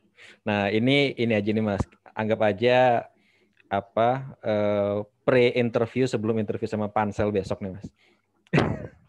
Nah, 0.47 0.69
ini 0.71 1.15
ini 1.17 1.33
aja 1.35 1.49
nih 1.51 1.65
Mas. 1.65 1.83
Anggap 2.13 2.39
aja 2.45 3.09
apa 3.67 4.37
uh, 4.45 5.01
pre-interview 5.25 6.05
sebelum 6.05 6.37
interview 6.37 6.69
sama 6.69 6.91
Pansel 6.91 7.33
besok 7.33 7.63
nih 7.65 7.73
Mas. 7.73 7.87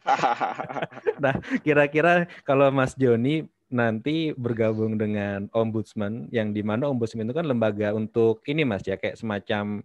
nah, 1.25 1.35
kira-kira 1.65 2.29
kalau 2.45 2.69
Mas 2.73 2.97
Joni 2.97 3.49
nanti 3.73 4.31
bergabung 4.37 5.01
dengan 5.01 5.49
ombudsman 5.57 6.29
yang 6.31 6.53
di 6.53 6.61
mana 6.61 6.87
ombudsman 6.89 7.27
itu 7.27 7.37
kan 7.37 7.49
lembaga 7.49 7.97
untuk 7.97 8.45
ini 8.45 8.63
Mas 8.63 8.85
ya 8.85 9.01
kayak 9.01 9.17
semacam 9.17 9.81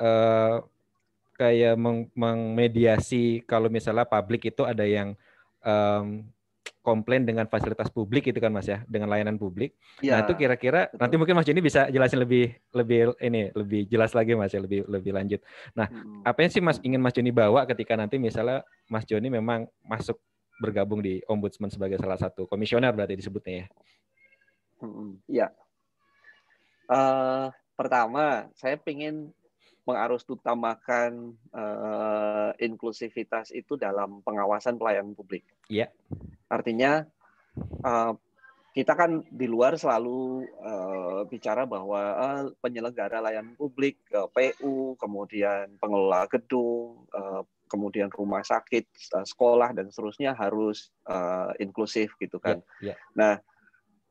uh, 0.00 0.64
kayak 1.36 1.74
meng 1.76 2.08
mengmediasi 2.16 3.44
kalau 3.44 3.68
misalnya 3.68 4.08
publik 4.08 4.48
itu 4.48 4.64
ada 4.64 4.84
yang 4.84 5.14
um, 5.62 6.26
komplain 6.82 7.22
dengan 7.22 7.46
fasilitas 7.46 7.88
publik 7.88 8.26
itu 8.26 8.42
kan 8.42 8.50
Mas 8.50 8.66
ya, 8.66 8.82
dengan 8.90 9.06
layanan 9.06 9.38
publik. 9.38 9.78
Ya, 10.02 10.18
nah, 10.18 10.26
itu 10.26 10.34
kira-kira 10.34 10.90
nanti 10.98 11.14
mungkin 11.14 11.38
Mas 11.38 11.46
Joni 11.46 11.62
bisa 11.62 11.86
jelasin 11.86 12.18
lebih 12.18 12.58
lebih 12.74 13.14
ini 13.22 13.54
lebih 13.54 13.86
jelas 13.86 14.12
lagi 14.18 14.34
Mas 14.34 14.50
ya, 14.50 14.58
lebih 14.58 14.82
lebih 14.90 15.14
lanjut. 15.14 15.40
Nah, 15.78 15.86
hmm. 15.86 16.26
apa 16.26 16.38
yang 16.42 16.50
sih 16.50 16.62
Mas 16.62 16.82
ingin 16.82 16.98
Mas 16.98 17.14
Joni 17.14 17.30
bawa 17.30 17.64
ketika 17.70 17.94
nanti 17.94 18.18
misalnya 18.18 18.66
Mas 18.90 19.06
Joni 19.06 19.30
memang 19.30 19.70
masuk 19.86 20.18
bergabung 20.62 21.02
di 21.02 21.18
Ombudsman 21.26 21.74
sebagai 21.74 21.98
salah 21.98 22.14
satu 22.14 22.46
komisioner 22.46 22.94
berarti 22.94 23.18
disebutnya 23.18 23.66
ya. 23.66 23.66
Hmm, 24.78 25.12
ya. 25.26 25.48
Uh, 26.86 27.50
pertama, 27.74 28.46
saya 28.54 28.78
ingin 28.86 29.34
mengarus 29.82 30.22
utamakan 30.30 31.34
uh, 31.50 32.54
inklusivitas 32.62 33.50
itu 33.50 33.74
dalam 33.74 34.22
pengawasan 34.22 34.78
pelayanan 34.78 35.18
publik. 35.18 35.42
Iya. 35.66 35.90
Artinya 36.46 37.02
uh, 37.82 38.14
kita 38.72 38.96
kan 38.96 39.20
di 39.28 39.44
luar 39.50 39.76
selalu 39.76 40.48
uh, 40.62 41.28
bicara 41.28 41.68
bahwa 41.68 42.00
uh, 42.16 42.42
penyelenggara 42.62 43.20
layanan 43.20 43.52
publik, 43.58 44.00
uh, 44.14 44.30
PU, 44.30 44.96
kemudian 44.96 45.76
pengelola 45.76 46.24
gedung, 46.30 47.04
uh, 47.12 47.42
kemudian 47.72 48.12
rumah 48.12 48.44
sakit, 48.44 48.84
uh, 49.16 49.24
sekolah 49.24 49.72
dan 49.72 49.88
seterusnya 49.88 50.36
harus 50.36 50.92
uh, 51.08 51.56
inklusif 51.56 52.12
gitu 52.20 52.36
kan. 52.36 52.60
Yeah, 52.84 52.92
yeah. 52.92 52.96
Nah, 53.16 53.34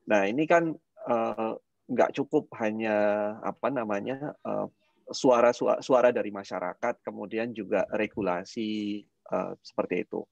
nah 0.09 0.21
ini 0.25 0.49
kan 0.49 0.73
uh, 1.05 1.53
nggak 1.85 2.17
cukup 2.17 2.49
hanya 2.57 2.97
apa 3.45 3.69
namanya 3.69 4.33
uh, 4.41 4.65
suara 5.13 5.53
suara 5.53 6.09
dari 6.09 6.33
masyarakat, 6.33 7.05
kemudian 7.05 7.53
juga 7.53 7.85
regulasi 7.93 9.05
uh, 9.29 9.53
seperti 9.61 10.09
itu 10.09 10.25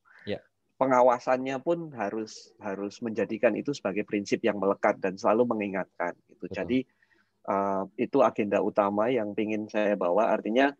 pengawasannya 0.79 1.59
pun 1.59 1.91
harus 1.91 2.55
harus 2.63 3.03
menjadikan 3.03 3.51
itu 3.59 3.75
sebagai 3.75 4.07
prinsip 4.07 4.39
yang 4.39 4.55
melekat 4.55 4.95
dan 5.03 5.19
selalu 5.19 5.51
mengingatkan 5.51 6.15
gitu. 6.31 6.47
Jadi 6.47 6.87
uh, 7.51 7.83
itu 7.99 8.23
agenda 8.23 8.63
utama 8.63 9.11
yang 9.11 9.35
ingin 9.35 9.67
saya 9.67 9.99
bawa 9.99 10.31
artinya 10.31 10.71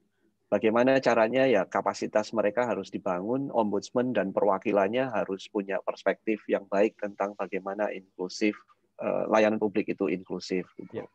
bagaimana 0.49 0.97
caranya 0.99 1.45
ya 1.45 1.63
kapasitas 1.69 2.33
mereka 2.35 2.65
harus 2.65 2.89
dibangun, 2.89 3.53
ombudsman 3.53 4.11
dan 4.11 4.33
perwakilannya 4.35 5.07
harus 5.13 5.47
punya 5.47 5.79
perspektif 5.85 6.43
yang 6.49 6.65
baik 6.67 6.97
tentang 6.99 7.37
bagaimana 7.37 7.93
inklusif 7.93 8.57
uh, 8.99 9.29
layanan 9.29 9.61
publik 9.61 9.87
itu 9.93 10.09
inklusif 10.09 10.67
gitu. 10.75 11.05
Ya. 11.05 11.07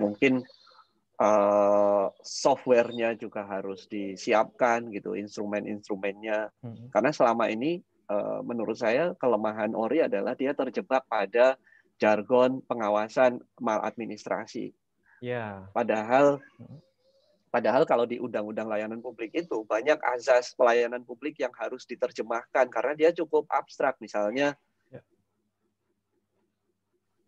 Mungkin 0.00 0.42
uh, 1.20 2.08
softwarenya 2.24 3.14
juga 3.20 3.44
harus 3.44 3.86
disiapkan 3.86 4.88
gitu, 4.90 5.14
instrumen-instrumennya. 5.14 6.48
Hmm. 6.64 6.88
Karena 6.88 7.12
selama 7.12 7.52
ini 7.52 7.84
Eh, 8.12 8.40
menurut 8.44 8.76
saya 8.76 9.16
kelemahan 9.16 9.72
ORI 9.72 10.04
adalah 10.04 10.36
dia 10.36 10.52
terjebak 10.52 11.06
pada 11.08 11.56
jargon 11.96 12.60
pengawasan 12.66 13.40
maladministrasi. 13.56 14.74
Ya. 15.22 15.70
Padahal 15.72 16.42
padahal 17.52 17.84
kalau 17.84 18.08
di 18.08 18.16
Undang-Undang 18.16 18.66
Layanan 18.72 19.04
Publik 19.04 19.36
itu 19.36 19.62
banyak 19.68 20.00
azas 20.00 20.56
pelayanan 20.56 21.04
publik 21.04 21.36
yang 21.36 21.52
harus 21.52 21.84
diterjemahkan 21.84 22.72
karena 22.72 22.92
dia 22.96 23.10
cukup 23.12 23.44
abstrak 23.52 24.00
misalnya 24.00 24.56
ya. 24.88 25.04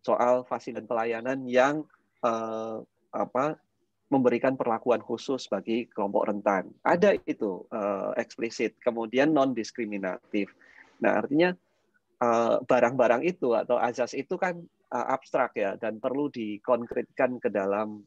soal 0.00 0.48
fasilitas 0.48 0.88
pelayanan 0.88 1.44
yang 1.44 1.84
eh, 2.24 2.78
apa 3.12 3.60
memberikan 4.14 4.54
perlakuan 4.54 5.02
khusus 5.02 5.50
bagi 5.50 5.90
kelompok 5.90 6.30
rentan. 6.30 6.70
Ada 6.86 7.18
itu 7.26 7.66
uh, 7.74 8.14
eksplisit. 8.14 8.78
Kemudian 8.78 9.34
non 9.34 9.56
diskriminatif. 9.56 10.54
Nah, 11.02 11.18
artinya 11.18 11.50
eh, 12.22 12.56
barang-barang 12.62 13.22
uh, 13.26 13.30
itu 13.34 13.48
atau 13.58 13.74
azas 13.80 14.14
itu 14.14 14.38
kan 14.38 14.60
uh, 14.94 15.06
abstrak 15.10 15.58
ya 15.58 15.74
dan 15.80 15.98
perlu 15.98 16.30
dikonkretkan 16.30 17.42
ke 17.42 17.50
dalam 17.50 18.06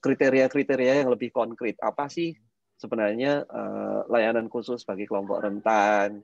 kriteria-kriteria 0.00 0.92
uh, 0.92 0.98
yang 1.04 1.10
lebih 1.12 1.32
konkret. 1.32 1.80
Apa 1.80 2.12
sih 2.12 2.36
sebenarnya 2.76 3.48
uh, 3.48 4.04
layanan 4.12 4.52
khusus 4.52 4.84
bagi 4.84 5.08
kelompok 5.08 5.40
rentan? 5.40 6.20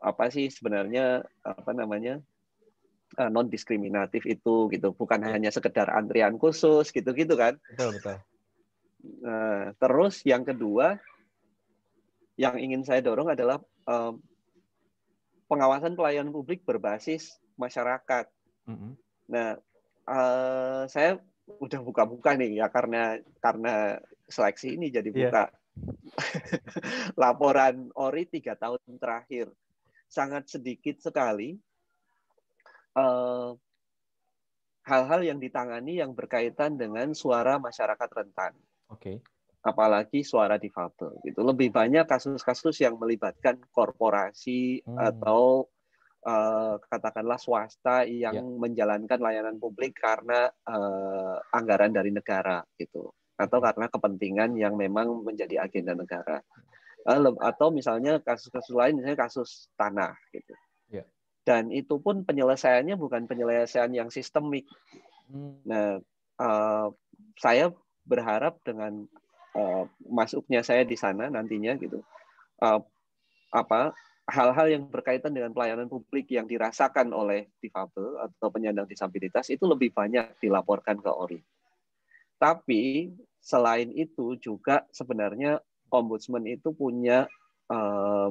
Apa 0.00 0.30
sih 0.30 0.48
sebenarnya 0.48 1.26
apa 1.42 1.70
namanya 1.74 2.22
uh, 3.16 3.30
non 3.32 3.48
diskriminatif 3.48 4.24
itu 4.28 4.68
gitu 4.72 4.92
bukan 4.92 5.20
ya. 5.24 5.36
hanya 5.36 5.50
sekedar 5.52 5.88
antrian 5.88 6.36
khusus 6.36 6.92
gitu 6.92 7.10
gitu 7.16 7.34
kan 7.34 7.56
betul 7.72 7.96
betul 7.96 8.16
nah, 9.24 9.72
terus 9.80 10.20
yang 10.28 10.44
kedua 10.44 11.00
yang 12.38 12.54
ingin 12.60 12.86
saya 12.86 13.02
dorong 13.02 13.34
adalah 13.34 13.58
pengawasan 15.48 15.96
pelayanan 15.96 16.30
publik 16.30 16.62
berbasis 16.62 17.40
masyarakat 17.56 18.28
mm 18.68 18.76
-hmm. 18.76 18.92
nah 19.26 19.58
uh, 20.06 20.84
saya 20.86 21.18
udah 21.56 21.80
buka-buka 21.80 22.36
nih 22.36 22.60
ya 22.60 22.68
karena 22.68 23.16
karena 23.40 23.96
seleksi 24.28 24.76
ini 24.76 24.92
jadi 24.92 25.08
iya. 25.08 25.16
buka 25.16 25.44
yeah. 25.48 25.56
laporan 27.22 27.88
ori 27.96 28.28
tiga 28.28 28.58
tahun 28.58 28.80
terakhir 29.00 29.48
sangat 30.08 30.48
sedikit 30.48 31.00
sekali 31.00 31.56
hal 32.96 33.04
eh, 33.04 33.50
hal-hal 34.88 35.20
yang 35.20 35.38
ditangani 35.38 36.00
yang 36.00 36.16
berkaitan 36.16 36.80
dengan 36.80 37.12
suara 37.12 37.60
masyarakat 37.60 38.08
rentan. 38.08 38.56
Oke. 38.88 38.96
Okay. 38.96 39.16
Apalagi 39.60 40.24
suara 40.24 40.56
difabel 40.56 41.20
gitu. 41.28 41.44
Lebih 41.44 41.68
banyak 41.68 42.08
kasus-kasus 42.08 42.80
yang 42.80 42.96
melibatkan 42.96 43.60
korporasi 43.68 44.80
hmm. 44.80 44.96
atau 44.96 45.68
uh, 46.26 46.80
katakanlah 46.88 47.38
swasta 47.38 48.08
yang 48.08 48.34
yeah. 48.34 48.44
menjalankan 48.44 49.18
layanan 49.20 49.60
publik 49.60 49.94
karena 49.98 50.50
uh, 50.66 51.38
anggaran 51.54 51.94
dari 51.94 52.10
negara 52.10 52.64
gitu 52.80 53.12
atau 53.38 53.58
karena 53.62 53.86
kepentingan 53.86 54.58
yang 54.58 54.74
memang 54.74 55.22
menjadi 55.22 55.62
agenda 55.62 55.94
negara. 55.94 56.42
atau 57.40 57.72
misalnya 57.72 58.20
kasus-kasus 58.20 58.76
lain 58.76 59.00
misalnya 59.00 59.16
kasus 59.16 59.72
tanah 59.80 60.12
gitu 60.28 60.52
dan 61.48 61.72
itu 61.72 61.96
pun 61.96 62.28
penyelesaiannya 62.28 63.00
bukan 63.00 63.24
penyelesaian 63.24 63.88
yang 63.96 64.12
sistemik. 64.12 64.68
Hmm. 65.32 65.56
Nah, 65.64 65.96
uh, 66.36 66.92
saya 67.40 67.72
berharap 68.04 68.60
dengan 68.68 69.08
uh, 69.56 69.88
masuknya 70.04 70.60
saya 70.60 70.84
di 70.84 71.00
sana 71.00 71.32
nantinya 71.32 71.72
gitu, 71.80 72.04
uh, 72.60 72.84
apa 73.48 73.96
hal-hal 74.28 74.66
yang 74.68 74.84
berkaitan 74.92 75.32
dengan 75.32 75.56
pelayanan 75.56 75.88
publik 75.88 76.28
yang 76.28 76.44
dirasakan 76.44 77.16
oleh 77.16 77.48
difabel 77.64 78.20
atau 78.20 78.52
penyandang 78.52 78.84
disabilitas 78.84 79.48
itu 79.48 79.64
lebih 79.64 79.96
banyak 79.96 80.36
dilaporkan 80.44 81.00
ke 81.00 81.08
ORI. 81.08 81.40
Tapi 82.36 83.08
selain 83.40 83.88
itu 83.96 84.36
juga 84.36 84.84
sebenarnya 84.92 85.64
ombudsman 85.88 86.44
itu 86.44 86.76
punya 86.76 87.24
uh, 87.72 88.30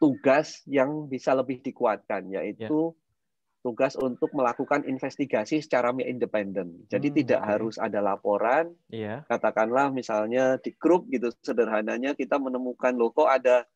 tugas 0.00 0.64
yang 0.64 1.04
bisa 1.04 1.36
lebih 1.36 1.60
dikuatkan 1.60 2.32
yaitu 2.32 2.96
yeah. 2.96 3.60
tugas 3.60 3.92
untuk 4.00 4.32
melakukan 4.32 4.88
investigasi 4.88 5.60
secara 5.60 5.92
independen. 6.00 6.88
Jadi 6.88 7.12
hmm, 7.12 7.16
tidak 7.20 7.40
okay. 7.44 7.48
harus 7.52 7.76
ada 7.76 8.00
laporan. 8.00 8.72
Yeah. 8.88 9.28
Katakanlah 9.28 9.92
misalnya 9.92 10.56
di 10.56 10.72
grup 10.72 11.12
gitu 11.12 11.28
sederhananya 11.44 12.16
kita 12.16 12.40
menemukan 12.40 12.96
loh 12.96 13.12
kok 13.12 13.28
ada 13.28 13.68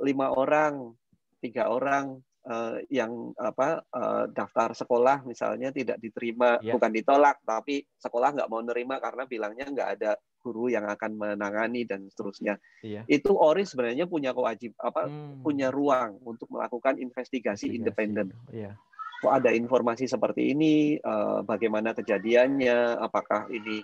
lima 0.00 0.32
orang, 0.32 0.96
tiga 1.42 1.68
orang 1.68 2.16
uh, 2.48 2.78
yang 2.88 3.34
apa 3.36 3.84
uh, 3.92 4.24
daftar 4.30 4.72
sekolah 4.72 5.26
misalnya 5.28 5.74
tidak 5.74 6.00
diterima, 6.00 6.56
yeah. 6.62 6.74
bukan 6.74 6.90
ditolak 6.94 7.42
tapi 7.44 7.84
sekolah 8.00 8.32
nggak 8.32 8.50
mau 8.50 8.62
nerima 8.64 8.96
karena 9.02 9.28
bilangnya 9.28 9.66
nggak 9.68 9.90
ada 10.00 10.12
guru 10.42 10.66
yang 10.66 10.84
akan 10.90 11.14
menangani 11.14 11.86
dan 11.86 12.10
seterusnya. 12.10 12.58
Iya. 12.82 13.06
Itu 13.06 13.38
ORI 13.38 13.62
sebenarnya 13.62 14.10
punya 14.10 14.34
kewajib 14.34 14.74
apa 14.82 15.06
hmm. 15.06 15.46
punya 15.46 15.70
ruang 15.70 16.18
untuk 16.26 16.50
melakukan 16.50 16.98
investigasi, 16.98 17.70
investigasi. 17.70 17.78
independen. 17.78 18.26
Iya. 18.50 18.74
Kok 19.22 19.30
ada 19.30 19.54
informasi 19.54 20.10
seperti 20.10 20.50
ini, 20.50 20.98
uh, 20.98 21.46
bagaimana 21.46 21.94
kejadiannya, 21.94 22.98
apakah 22.98 23.46
ini 23.54 23.78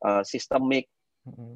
uh, 0.00 0.24
sistemik. 0.24 0.88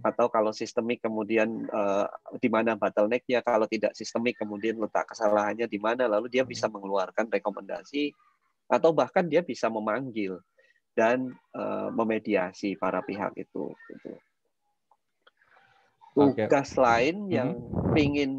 Atau 0.02 0.26
kalau 0.32 0.50
sistemik 0.50 1.02
kemudian 1.04 1.68
uh, 1.70 2.06
di 2.38 2.48
mana 2.50 2.74
bottlenecknya, 2.74 3.40
kalau 3.44 3.66
tidak 3.70 3.94
sistemik 3.94 4.38
kemudian 4.38 4.78
letak 4.78 5.08
kesalahannya 5.12 5.68
di 5.70 5.78
mana, 5.78 6.10
lalu 6.10 6.28
dia 6.32 6.42
bisa 6.42 6.66
mengeluarkan 6.66 7.30
rekomendasi 7.30 8.12
atau 8.72 8.90
bahkan 8.90 9.28
dia 9.28 9.44
bisa 9.44 9.68
memanggil 9.68 10.40
dan 10.92 11.32
uh, 11.56 11.88
memediasi 11.92 12.76
para 12.76 13.00
pihak 13.04 13.32
itu. 13.36 13.72
Gitu. 13.88 14.12
Tugas 16.12 16.76
okay. 16.76 16.80
lain 16.80 17.16
yang 17.32 17.56
hmm. 17.56 17.96
ingin 17.96 18.32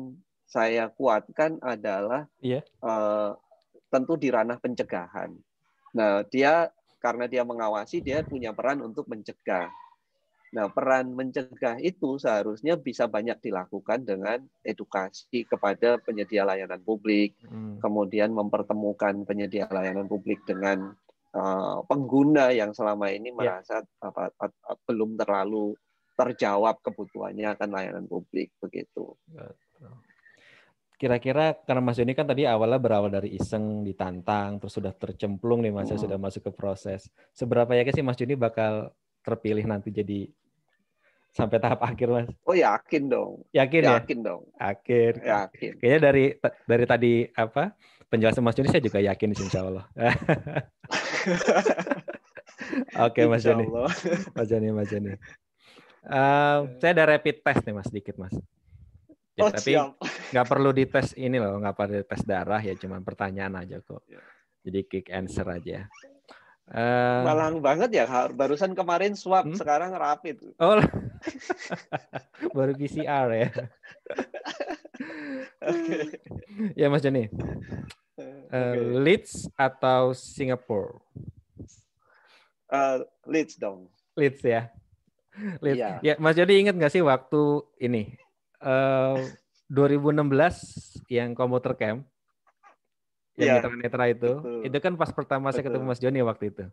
saya 0.45 0.93
kuatkan 0.93 1.57
adalah 1.65 2.29
yeah. 2.37 2.61
Iya. 2.61 2.85
uh, 2.85 3.31
tentu 3.89 4.17
di 4.17 4.29
ranah 4.29 4.61
pencegahan. 4.61 5.33
Nah, 5.93 6.25
dia 6.29 6.69
karena 6.97 7.29
dia 7.29 7.43
mengawasi, 7.45 8.01
dia 8.01 8.25
punya 8.25 8.53
peran 8.53 8.81
untuk 8.81 9.05
mencegah. 9.05 9.69
Nah, 10.53 10.69
peran 10.69 11.17
mencegah 11.17 11.81
itu 11.81 12.21
seharusnya 12.21 12.77
bisa 12.77 13.09
banyak 13.09 13.41
dilakukan 13.41 14.05
dengan 14.05 14.37
edukasi 14.61 15.49
kepada 15.49 15.97
penyedia 15.97 16.45
layanan 16.45 16.77
publik, 16.85 17.33
hmm. 17.41 17.81
kemudian 17.81 18.29
mempertemukan 18.29 19.25
penyedia 19.25 19.65
layanan 19.73 20.05
publik 20.05 20.45
dengan 20.45 20.93
uh, 21.33 21.81
pengguna 21.89 22.53
yang 22.53 22.69
selama 22.69 23.09
ini 23.09 23.33
iya. 23.33 23.37
merasa 23.37 23.81
yeah. 23.81 24.05
apa, 24.05 24.29
apa, 24.37 24.77
belum 24.85 25.17
terlalu 25.17 25.73
terjawab 26.13 26.77
kebutuhannya 26.85 27.57
akan 27.57 27.69
layanan 27.73 28.05
publik 28.05 28.53
begitu. 28.61 29.17
Kira-kira 31.01 31.57
karena 31.65 31.81
Mas 31.81 31.97
Joni 31.97 32.13
kan 32.13 32.29
tadi 32.29 32.45
awalnya 32.45 32.77
berawal 32.77 33.09
dari 33.09 33.33
iseng 33.33 33.81
ditantang 33.81 34.61
terus 34.61 34.77
sudah 34.77 34.93
tercemplung 34.93 35.65
nih 35.65 35.73
Mas 35.73 35.89
hmm. 35.89 35.97
sudah 35.97 36.21
masuk 36.21 36.45
ke 36.45 36.51
proses. 36.53 37.09
Seberapa 37.33 37.73
yakin 37.73 37.93
sih 37.97 38.05
Mas 38.05 38.21
Joni 38.21 38.37
bakal 38.37 38.93
terpilih 39.25 39.65
nanti 39.65 39.89
jadi 39.89 40.29
sampai 41.33 41.57
tahap 41.57 41.81
akhir 41.81 42.07
Mas? 42.13 42.29
Oh 42.45 42.53
yakin 42.53 43.09
dong. 43.09 43.41
Yakin, 43.51 43.81
yakin 43.81 43.83
ya? 43.83 43.93
Yakin 43.99 44.19
dong. 44.21 44.41
Yakin. 44.61 45.13
Yakin. 45.19 45.71
Kayaknya 45.81 45.99
dari 45.99 46.25
dari 46.69 46.85
tadi 46.85 47.13
apa 47.33 47.73
penjelasan 48.07 48.45
Mas 48.45 48.53
Joni 48.53 48.69
saya 48.69 48.85
juga 48.85 49.01
yakin 49.01 49.33
insya 49.33 49.65
Allah. 49.65 49.85
Oke 53.09 53.25
Mas 53.25 53.41
Joni. 53.41 53.65
Mas 54.37 54.47
Joni, 54.47 54.69
Mas 54.69 54.87
Joni. 54.93 55.17
Uh, 56.03 56.67
saya 56.83 56.91
ada 56.99 57.15
rapid 57.17 57.41
test 57.41 57.65
nih 57.65 57.73
Mas, 57.73 57.89
sedikit 57.89 58.15
Mas. 58.21 58.35
Ya, 59.33 59.41
oh, 59.41 59.49
tapi 59.49 59.73
nggak 60.29 60.45
perlu 60.45 60.69
dites 60.69 61.17
ini 61.17 61.41
loh, 61.41 61.57
nggak 61.57 61.73
perlu 61.73 62.05
tes 62.05 62.21
darah 62.21 62.61
ya, 62.61 62.77
cuma 62.77 63.01
pertanyaan 63.01 63.65
aja 63.65 63.81
kok. 63.81 64.05
Ya. 64.05 64.21
Jadi 64.61 64.85
kick 64.85 65.09
answer 65.09 65.49
aja. 65.49 65.89
Uh, 66.63 67.27
Malang 67.27 67.59
banget 67.59 67.91
ya, 67.91 68.05
barusan 68.31 68.71
kemarin 68.71 69.19
swab, 69.19 69.51
hmm? 69.51 69.59
sekarang 69.59 69.91
rapid. 69.91 70.39
Oh, 70.63 70.79
baru 72.55 72.71
PCR 72.71 73.27
ya. 73.35 73.49
okay. 75.69 76.01
Ya 76.79 76.87
Mas 76.87 77.03
Joni. 77.03 77.27
Uh, 77.27 78.47
okay. 78.47 78.79
Leeds 79.03 79.51
atau 79.59 80.15
Singapore? 80.15 81.03
Uh, 82.71 83.03
Leeds 83.27 83.59
dong. 83.59 83.91
Leeds 84.15 84.39
ya. 84.39 84.71
Leeds. 85.59 85.83
Yeah. 85.83 85.99
Ya, 85.99 86.13
Mas 86.15 86.39
Joni 86.39 86.63
ingat 86.63 86.79
nggak 86.79 86.93
sih 86.95 87.03
waktu 87.03 87.59
ini 87.83 88.15
uh, 88.63 89.19
2016 89.67 91.11
yang 91.11 91.35
komputer 91.35 91.75
camp 91.75 92.07
yang 93.33 93.65
yeah. 93.65 93.73
netra 93.81 94.05
itu, 94.13 94.31
betul. 94.37 94.61
itu 94.61 94.77
kan 94.77 94.93
pas 94.93 95.09
pertama 95.09 95.49
betul. 95.49 95.55
saya 95.57 95.63
ketemu 95.65 95.85
Mas 95.89 96.01
Joni 96.01 96.19
waktu 96.21 96.45
itu. 96.53 96.63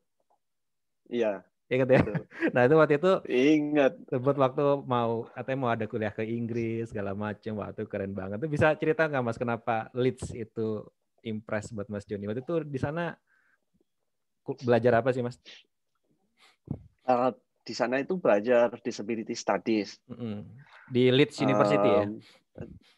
Iya. 1.09 1.33
Ingat 1.71 1.89
ya? 1.89 2.01
Betul. 2.03 2.25
Nah 2.55 2.63
itu 2.67 2.75
waktu 2.77 2.95
itu 2.99 3.13
ingat. 3.31 3.93
Sebut 4.11 4.37
waktu 4.37 4.65
mau 4.85 5.25
katanya 5.33 5.59
mau 5.59 5.71
ada 5.71 5.85
kuliah 5.87 6.13
ke 6.13 6.27
Inggris 6.27 6.91
segala 6.91 7.17
macam, 7.17 7.63
waktu 7.63 7.87
keren 7.87 8.13
banget. 8.13 8.43
Itu 8.43 8.49
bisa 8.51 8.75
cerita 8.77 9.07
nggak 9.07 9.25
Mas 9.25 9.39
kenapa 9.39 9.89
Leeds 9.95 10.35
itu 10.35 10.85
impress 11.23 11.73
buat 11.73 11.89
Mas 11.89 12.05
Joni? 12.05 12.29
Waktu 12.29 12.43
itu 12.43 12.55
di 12.67 12.79
sana 12.83 13.15
belajar 14.67 15.01
apa 15.01 15.15
sih 15.15 15.23
Mas? 15.25 15.39
Uh, 17.07 17.33
di 17.65 17.73
sana 17.73 18.03
itu 18.03 18.19
belajar 18.19 18.69
disability 18.83 19.33
studies. 19.39 19.97
Mm 20.11 20.17
-hmm. 20.19 20.39
Di 20.91 21.09
Leeds 21.15 21.39
University 21.39 21.89
um, 21.89 21.97
ya? 21.97 22.05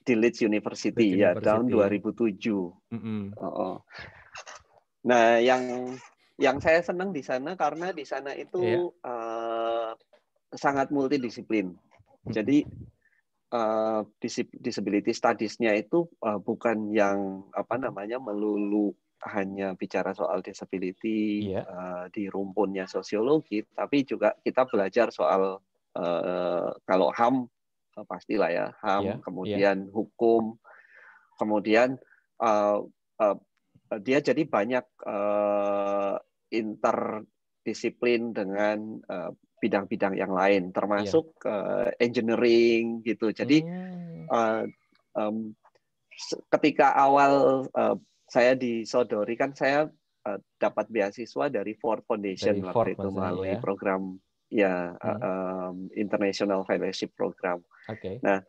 Di 0.02 0.14
Leeds 0.18 0.42
University 0.42 1.14
Leeds 1.14 1.20
ya 1.20 1.30
University. 1.34 1.46
tahun 1.46 1.64
2007. 1.70 2.94
Mm 2.94 3.00
-hmm. 3.00 3.22
oh. 3.38 3.78
Nah, 5.02 5.38
yang 5.42 5.94
yang 6.40 6.58
saya 6.58 6.82
senang 6.82 7.14
di 7.14 7.22
sana 7.22 7.54
karena 7.54 7.94
di 7.94 8.02
sana 8.02 8.34
itu 8.34 8.58
yeah. 8.62 8.82
Iya. 8.82 8.88
uh, 9.06 9.90
sangat 10.52 10.90
multidisiplin. 10.90 11.76
Jadi 12.22 12.62
uh, 13.50 14.06
disability 14.62 15.10
studies-nya 15.14 15.74
itu 15.74 16.06
uh, 16.22 16.38
bukan 16.38 16.90
yang 16.94 17.46
apa 17.52 17.78
namanya 17.78 18.18
melulu 18.18 18.94
hanya 19.22 19.78
bicara 19.78 20.10
soal 20.14 20.42
disability 20.42 21.50
yeah. 21.54 21.62
Iya. 21.62 21.70
uh, 21.70 22.04
di 22.10 22.26
rumpunnya 22.26 22.90
sosiologi, 22.90 23.62
tapi 23.74 24.02
juga 24.02 24.34
kita 24.42 24.66
belajar 24.66 25.14
soal 25.14 25.62
uh, 25.94 26.68
kalau 26.86 27.08
HAM 27.14 27.46
pastilah 28.00 28.48
ya 28.48 28.66
HAM, 28.80 29.02
yeah. 29.04 29.18
kemudian 29.20 29.76
yeah. 29.84 29.92
hukum, 29.92 30.56
kemudian 31.36 32.00
uh, 32.40 32.80
uh, 33.20 33.36
dia 34.00 34.24
jadi 34.24 34.48
banyak 34.48 34.86
uh, 35.04 36.16
interdisiplin 36.48 38.32
dengan 38.32 39.00
uh, 39.04 39.30
bidang-bidang 39.60 40.16
yang 40.16 40.32
lain, 40.32 40.72
termasuk 40.72 41.36
yeah. 41.44 41.52
uh, 41.52 41.88
engineering 42.00 43.04
gitu. 43.04 43.30
Jadi 43.30 43.62
mm. 43.62 44.26
uh, 44.32 44.64
um, 45.14 45.52
ketika 46.48 46.96
awal 46.96 47.66
uh, 47.76 47.96
saya 48.26 48.56
disodori 48.56 49.36
kan 49.36 49.52
saya 49.52 49.86
uh, 50.24 50.38
dapat 50.56 50.88
beasiswa 50.88 51.52
dari 51.52 51.76
Ford 51.76 52.02
Foundation 52.08 52.58
dari 52.58 52.64
waktu 52.64 52.74
Ford 52.74 52.88
itu 52.96 53.08
melalui 53.12 53.52
ya. 53.54 53.60
program 53.60 54.16
ya 54.52 54.92
hmm. 55.00 55.20
um, 55.24 55.76
International 55.96 56.60
Fellowship 56.68 57.16
Program. 57.16 57.64
Okay. 57.88 58.20
Nah, 58.20 58.44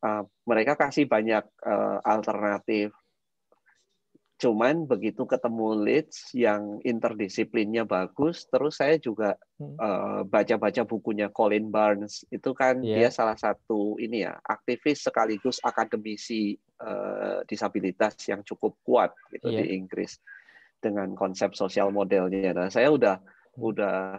uh, 0.00 0.24
mereka 0.48 0.80
kasih 0.80 1.04
banyak 1.04 1.44
uh, 1.60 2.00
alternatif. 2.00 2.96
Cuman 4.40 4.90
begitu 4.90 5.22
ketemu 5.22 5.86
leads 5.86 6.34
yang 6.34 6.82
interdisiplinnya 6.82 7.86
bagus, 7.86 8.42
terus 8.50 8.82
saya 8.82 8.98
juga 8.98 9.38
hmm. 9.62 10.26
baca-baca 10.26 10.82
uh, 10.82 10.88
bukunya 10.88 11.30
Colin 11.30 11.70
Barnes. 11.70 12.26
Itu 12.26 12.50
kan 12.50 12.82
yeah. 12.82 13.06
dia 13.06 13.08
salah 13.14 13.38
satu 13.38 14.02
ini 14.02 14.26
ya 14.26 14.34
aktivis 14.42 15.06
sekaligus 15.06 15.62
akademisi 15.62 16.58
uh, 16.82 17.46
disabilitas 17.46 18.18
yang 18.26 18.42
cukup 18.42 18.74
kuat 18.82 19.14
gitu 19.30 19.46
yeah. 19.46 19.62
di 19.62 19.78
Inggris 19.78 20.18
dengan 20.82 21.14
konsep 21.14 21.54
sosial 21.54 21.94
modelnya. 21.94 22.50
Nah, 22.50 22.66
saya 22.66 22.90
udah 22.90 23.22
hmm. 23.22 23.62
udah 23.62 24.18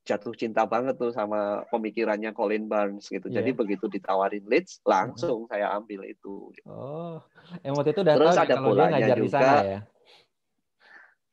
jatuh 0.00 0.32
cinta 0.32 0.64
banget 0.64 0.96
tuh 0.96 1.12
sama 1.12 1.62
pemikirannya 1.68 2.32
Colin 2.32 2.66
Barnes 2.66 3.06
gitu. 3.06 3.28
Yeah. 3.28 3.44
Jadi 3.44 3.50
begitu 3.52 3.86
ditawarin 3.86 4.44
Leeds, 4.48 4.80
langsung 4.88 5.44
hmm. 5.44 5.50
saya 5.52 5.76
ambil 5.76 6.08
itu. 6.08 6.50
Oh, 6.64 7.20
yang 7.60 7.76
waktu 7.76 7.92
itu 7.92 8.00
udah 8.00 8.14
Terus 8.16 8.34
tahu 8.34 8.44
ada 8.44 8.54
kalau 8.56 8.74
dia 8.74 8.88
ngajar 8.88 9.16
juga, 9.16 9.24
di 9.24 9.30
sana 9.30 9.60
ya? 9.60 9.80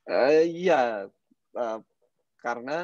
Uh, 0.07 0.43
iya, 0.43 0.81
uh, 1.55 1.79
karena 2.43 2.77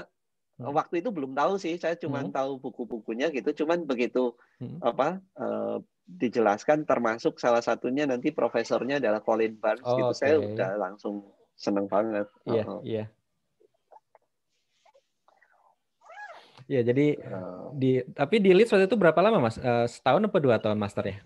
hmm. 0.60 0.72
waktu 0.72 0.96
itu 1.04 1.10
belum 1.12 1.36
tahu 1.36 1.54
sih. 1.60 1.76
Saya 1.76 2.00
cuma 2.00 2.24
hmm. 2.24 2.32
tahu 2.32 2.52
buku-bukunya 2.64 3.28
gitu. 3.36 3.64
Cuman 3.64 3.84
begitu 3.84 4.36
hmm. 4.64 4.80
apa 4.80 5.20
uh, 5.36 5.84
dijelaskan 6.04 6.84
termasuk 6.84 7.40
salah 7.40 7.64
satunya 7.64 8.04
nanti 8.04 8.32
profesornya 8.32 9.00
adalah 9.00 9.24
Colin 9.24 9.56
Barnes 9.60 9.88
oh, 9.88 9.96
gitu. 10.00 10.12
Okay. 10.16 10.20
Saya 10.20 10.36
udah 10.40 10.72
langsung 10.80 11.28
seneng 11.56 11.88
banget. 11.92 12.28
Iya, 12.48 12.56
yeah, 12.56 12.66
iya. 12.84 12.96
Yeah. 13.04 13.08
Ya, 16.70 16.82
jadi 16.82 17.20
uh, 17.20 17.76
di 17.76 18.04
tapi 18.16 18.40
di 18.40 18.56
Leeds 18.56 18.72
waktu 18.72 18.88
itu 18.88 18.96
berapa 18.96 19.20
lama, 19.20 19.50
Mas? 19.50 19.60
Uh, 19.60 19.88
setahun 19.88 20.24
apa 20.24 20.38
dua 20.40 20.56
tahun 20.60 20.80
master 20.80 21.04
ya? 21.08 21.18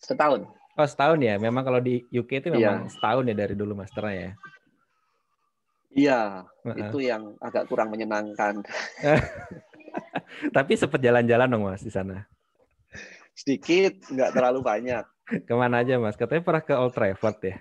Setahun. 0.00 0.48
Oh, 0.78 0.88
setahun 0.88 1.20
ya. 1.20 1.36
Memang 1.36 1.62
kalau 1.66 1.80
di 1.82 2.04
UK 2.08 2.40
itu 2.40 2.48
memang 2.48 2.86
yeah. 2.86 2.92
setahun 2.92 3.24
ya 3.28 3.34
dari 3.36 3.54
dulu 3.58 3.76
masternya 3.76 4.14
ya. 4.16 4.32
Iya, 5.90 6.20
uh 6.46 6.68
-uh. 6.70 6.76
itu 6.86 6.98
yang 7.02 7.34
agak 7.42 7.66
kurang 7.66 7.90
menyenangkan. 7.90 8.62
tapi 10.56 10.78
sempat 10.78 11.02
jalan-jalan 11.02 11.50
dong, 11.50 11.66
Mas, 11.66 11.82
di 11.82 11.90
sana 11.90 12.30
sedikit, 13.40 13.92
nggak 14.12 14.36
terlalu 14.36 14.60
banyak. 14.60 15.04
Ke 15.48 15.54
mana 15.56 15.80
aja 15.80 15.96
mas? 15.96 16.18
Katanya 16.18 16.42
pernah 16.44 16.62
ke 16.66 16.74
Old 16.76 16.92
Trafford 16.92 17.38
ya? 17.40 17.56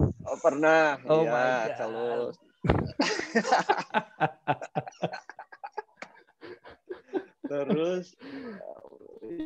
Oh 0.00 0.38
pernah, 0.40 0.96
oh 1.08 1.24
ya 1.24 1.76
selalu. 1.76 2.32
Terus 7.50 8.14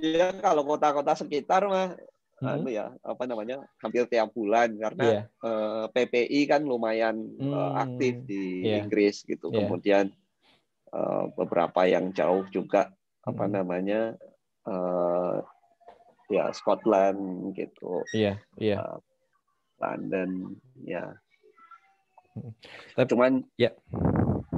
ya 0.05 0.33
kalau 0.41 0.65
kota-kota 0.65 1.17
sekitar 1.17 1.65
mah 1.69 1.97
hmm. 2.41 2.49
anu 2.49 2.69
ya 2.69 2.93
apa 3.01 3.25
namanya 3.25 3.65
hampir 3.81 4.05
tiap 4.11 4.33
bulan 4.37 4.77
karena 4.77 5.05
yeah. 5.05 5.25
Iya. 5.25 5.49
uh, 5.49 5.87
PPI 5.93 6.41
kan 6.49 6.63
lumayan 6.67 7.17
hmm. 7.41 7.53
uh, 7.53 7.73
aktif 7.81 8.21
di 8.29 8.67
yeah. 8.67 8.85
Inggris 8.85 9.25
gitu. 9.25 9.49
Yeah. 9.49 9.65
Kemudian 9.65 10.13
uh, 10.93 11.31
beberapa 11.35 11.87
yang 11.89 12.13
jauh 12.13 12.45
juga 12.53 12.93
apa 13.25 13.45
hmm. 13.49 13.53
namanya 13.53 14.01
uh, 14.69 15.41
ya 16.29 16.53
Scotland 16.53 17.53
gitu. 17.57 18.05
Iya, 18.13 18.41
iya. 18.61 18.77
Uh, 18.81 18.99
London, 19.81 20.57
ya. 20.87 21.19
Tapi, 22.95 23.09
Cuman 23.11 23.43
ya, 23.55 23.71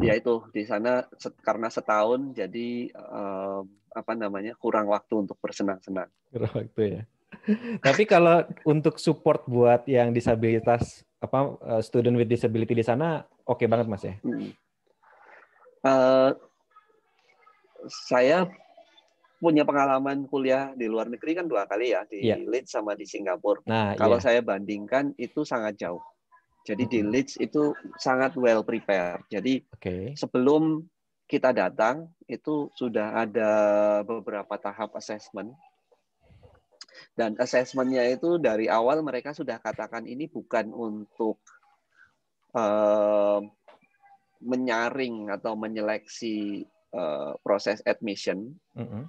ya 0.00 0.12
itu 0.16 0.44
di 0.52 0.64
sana 0.64 1.04
set, 1.16 1.36
karena 1.44 1.68
setahun 1.68 2.32
jadi 2.32 2.92
uh, 2.96 3.60
apa 3.96 4.12
namanya 4.12 4.56
kurang 4.56 4.88
waktu 4.88 5.28
untuk 5.28 5.36
bersenang-senang. 5.40 6.08
Kurang 6.32 6.52
waktu 6.52 6.82
ya. 6.84 7.02
Tapi 7.86 8.02
kalau 8.08 8.44
untuk 8.64 8.96
support 8.96 9.44
buat 9.44 9.84
yang 9.88 10.12
disabilitas 10.12 11.04
apa 11.20 11.56
student 11.80 12.16
with 12.16 12.28
disability 12.28 12.76
di 12.76 12.84
sana 12.84 13.24
oke 13.44 13.60
okay 13.60 13.66
banget 13.68 13.86
mas 13.88 14.04
ya? 14.04 14.14
Hmm. 14.20 14.50
Uh, 15.86 16.30
saya 17.86 18.50
punya 19.36 19.68
pengalaman 19.68 20.24
kuliah 20.26 20.72
di 20.72 20.88
luar 20.88 21.12
negeri 21.12 21.36
kan 21.36 21.46
dua 21.46 21.68
kali 21.68 21.92
ya 21.92 22.02
di 22.08 22.24
yeah. 22.24 22.40
Leeds 22.40 22.72
sama 22.72 22.96
di 22.96 23.04
Singapura. 23.04 23.60
Nah, 23.68 23.92
Kalau 23.94 24.16
yeah. 24.18 24.24
saya 24.24 24.40
bandingkan 24.40 25.12
itu 25.20 25.44
sangat 25.44 25.76
jauh. 25.76 26.02
Jadi 26.66 26.84
mm 26.84 26.90
-hmm. 26.90 27.02
di 27.06 27.10
Leeds 27.14 27.34
itu 27.38 27.62
sangat 27.96 28.34
well 28.34 28.66
prepared. 28.66 29.22
Jadi 29.30 29.62
okay. 29.70 30.12
sebelum 30.18 30.82
kita 31.30 31.54
datang 31.54 32.10
itu 32.26 32.70
sudah 32.74 33.22
ada 33.22 33.50
beberapa 34.02 34.58
tahap 34.58 34.98
assessment. 34.98 35.54
Dan 37.16 37.38
assessmentnya 37.40 38.04
itu 38.10 38.36
dari 38.36 38.68
awal 38.68 39.00
mereka 39.00 39.32
sudah 39.32 39.62
katakan 39.62 40.04
ini 40.04 40.28
bukan 40.28 40.68
untuk 40.74 41.40
uh, 42.52 43.40
menyaring 44.42 45.32
atau 45.32 45.56
menyeleksi 45.56 46.66
uh, 46.92 47.36
proses 47.40 47.80
admission, 47.88 48.52
mm 48.76 48.84
-hmm 48.84 49.04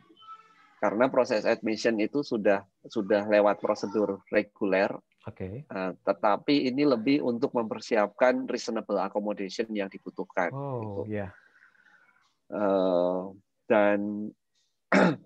karena 0.78 1.10
proses 1.10 1.42
admission 1.46 1.98
itu 1.98 2.22
sudah 2.22 2.62
sudah 2.86 3.26
lewat 3.26 3.58
prosedur 3.58 4.22
reguler. 4.30 4.94
Oke. 5.28 5.68
Okay. 5.68 5.68
Uh, 5.68 5.92
tetapi 6.08 6.72
ini 6.72 6.88
lebih 6.88 7.20
untuk 7.20 7.52
mempersiapkan 7.52 8.48
reasonable 8.48 8.96
accommodation 9.04 9.68
yang 9.76 9.92
dibutuhkan. 9.92 10.56
Oh, 10.56 10.80
gitu. 10.80 11.02
ya. 11.12 11.28
Yeah. 11.28 11.32
Uh, 12.48 13.36
dan 13.68 14.32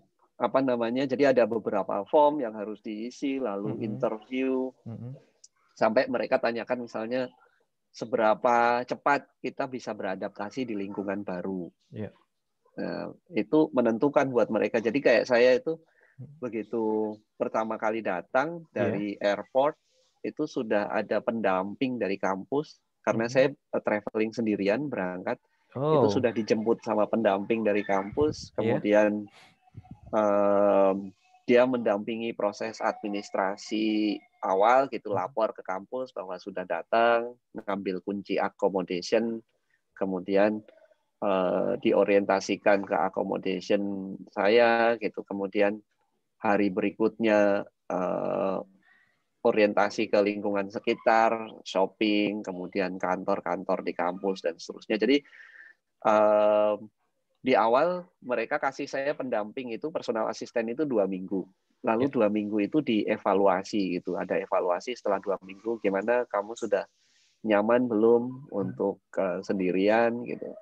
apa 0.46 0.60
namanya? 0.66 1.06
Jadi 1.06 1.30
ada 1.30 1.46
beberapa 1.46 2.02
form 2.10 2.42
yang 2.42 2.58
harus 2.58 2.82
diisi, 2.82 3.38
lalu 3.38 3.72
mm 3.72 3.78
-hmm. 3.78 3.88
interview, 3.88 4.74
mm 4.82 4.98
-hmm. 4.98 5.12
sampai 5.78 6.10
mereka 6.10 6.42
tanyakan 6.42 6.90
misalnya 6.90 7.30
seberapa 7.94 8.82
cepat 8.88 9.38
kita 9.38 9.70
bisa 9.70 9.94
beradaptasi 9.94 10.66
di 10.66 10.74
lingkungan 10.74 11.22
baru. 11.22 11.70
Yeah. 11.94 12.16
Nah, 12.80 13.14
itu 13.36 13.70
menentukan 13.76 14.32
buat 14.34 14.50
mereka. 14.50 14.82
Jadi 14.82 14.98
kayak 14.98 15.30
saya 15.30 15.60
itu 15.60 15.78
begitu 16.42 17.18
pertama 17.38 17.76
kali 17.78 18.02
datang 18.02 18.66
dari 18.72 19.20
yeah. 19.20 19.36
airport 19.36 19.76
itu 20.22 20.46
sudah 20.46 20.90
ada 20.94 21.20
pendamping 21.20 21.98
dari 21.98 22.18
kampus 22.18 22.78
karena 23.02 23.26
mm 23.26 23.34
-hmm. 23.34 23.54
saya 23.74 23.82
traveling 23.82 24.32
sendirian 24.32 24.86
berangkat. 24.88 25.42
Oh. 25.72 26.04
Itu 26.04 26.20
sudah 26.20 26.36
dijemput 26.36 26.84
sama 26.84 27.08
pendamping 27.08 27.64
dari 27.64 27.80
kampus, 27.88 28.52
iya. 28.52 28.56
kemudian 28.60 29.24
yeah 29.24 29.50
um, 30.12 31.12
dia 31.50 31.66
mendampingi 31.66 32.32
proses 32.38 32.80
administrasi 32.80 34.20
awal 34.46 34.88
gitu 34.92 35.12
hmm. 35.12 35.18
lapor 35.18 35.52
ke 35.52 35.66
kampus 35.66 36.14
bahwa 36.14 36.38
sudah 36.38 36.64
datang 36.64 37.36
mengambil 37.52 38.00
kunci 38.06 38.38
accommodation 38.38 39.42
kemudian 39.98 40.62
uh, 41.22 41.78
diorientasikan 41.82 42.86
ke 42.86 42.96
accommodation 42.96 44.16
saya 44.32 44.96
gitu 45.02 45.26
kemudian 45.26 45.82
hari 46.42 46.74
berikutnya 46.74 47.66
uh, 47.90 48.64
orientasi 49.42 50.14
ke 50.14 50.20
lingkungan 50.22 50.70
sekitar 50.70 51.50
shopping 51.66 52.46
kemudian 52.46 53.02
kantor-kantor 53.02 53.82
di 53.82 53.94
kampus 53.98 54.46
dan 54.46 54.56
seterusnya. 54.62 55.02
Jadi 55.02 55.18
di 57.42 57.54
awal 57.58 58.06
mereka 58.22 58.62
kasih 58.62 58.86
saya 58.86 59.18
pendamping 59.18 59.74
itu 59.74 59.90
personal 59.90 60.30
asisten 60.30 60.70
itu 60.70 60.86
dua 60.86 61.10
minggu. 61.10 61.42
Lalu 61.82 62.06
ya. 62.06 62.14
dua 62.14 62.28
minggu 62.30 62.62
itu 62.62 62.86
dievaluasi 62.86 63.98
gitu. 63.98 64.14
Ada 64.14 64.38
evaluasi 64.46 64.94
setelah 64.94 65.18
dua 65.18 65.42
minggu 65.42 65.82
gimana 65.82 66.30
kamu 66.30 66.54
sudah 66.54 66.86
nyaman 67.42 67.90
belum 67.90 68.54
untuk 68.54 69.02
uh, 69.18 69.42
sendirian 69.42 70.22
gitu. 70.30 70.54